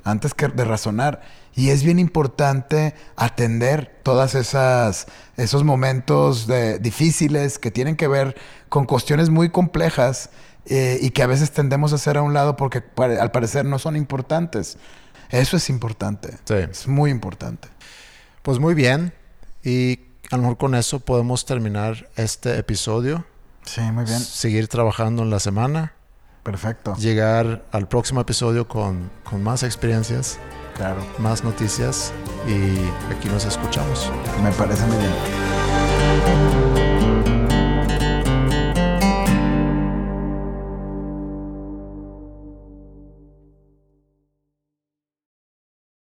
antes 0.04 0.34
que 0.34 0.48
de 0.48 0.66
razonar. 0.66 1.22
Y 1.56 1.70
es 1.70 1.84
bien 1.84 2.00
importante 2.00 2.94
atender 3.16 4.00
todas 4.04 4.36
esas 4.36 5.08
esos 5.38 5.64
momentos 5.64 6.48
de, 6.48 6.80
difíciles 6.80 7.60
que 7.60 7.72
tienen 7.72 7.96
que 7.96 8.08
ver 8.08 8.36
con 8.70 8.86
cuestiones 8.86 9.30
muy 9.30 9.50
complejas 9.50 10.30
eh, 10.66 10.98
y 11.02 11.12
que 11.12 11.24
a 11.24 11.28
veces 11.28 11.52
tendemos 11.52 11.92
a 11.92 11.96
hacer 11.96 12.18
a 12.18 12.22
un 12.22 12.34
lado 12.34 12.56
porque 12.56 12.84
al 12.98 13.32
parecer 13.32 13.66
no 13.66 13.80
son 13.80 13.96
importantes. 13.96 14.78
Eso 15.30 15.58
es 15.58 15.70
importante. 15.70 16.38
Es 16.50 16.88
muy 16.88 17.10
importante. 17.10 17.68
Pues 18.42 18.60
muy 18.60 18.74
bien. 18.74 19.14
Y 19.64 20.00
a 20.32 20.38
lo 20.38 20.44
mejor 20.44 20.58
con 20.58 20.76
eso 20.76 21.00
podemos 21.00 21.46
terminar 21.46 22.10
este 22.16 22.58
episodio. 22.58 23.26
Sí, 23.64 23.82
muy 23.82 24.06
bien. 24.06 24.20
Seguir 24.20 24.68
trabajando 24.68 25.24
en 25.24 25.30
la 25.30 25.40
semana. 25.40 25.94
Perfecto. 26.44 26.96
Llegar 26.96 27.66
al 27.72 27.88
próximo 27.88 28.22
episodio 28.22 28.68
con, 28.68 29.10
con 29.24 29.42
más 29.42 29.64
experiencias. 29.64 30.38
Claro. 30.76 31.06
Más 31.18 31.44
noticias. 31.44 32.14
Y 32.48 32.78
aquí 33.12 33.28
nos 33.30 33.46
escuchamos. 33.46 34.12
Me 34.44 34.52
parece 34.52 34.86
muy 34.86 34.98
bien. 34.98 36.65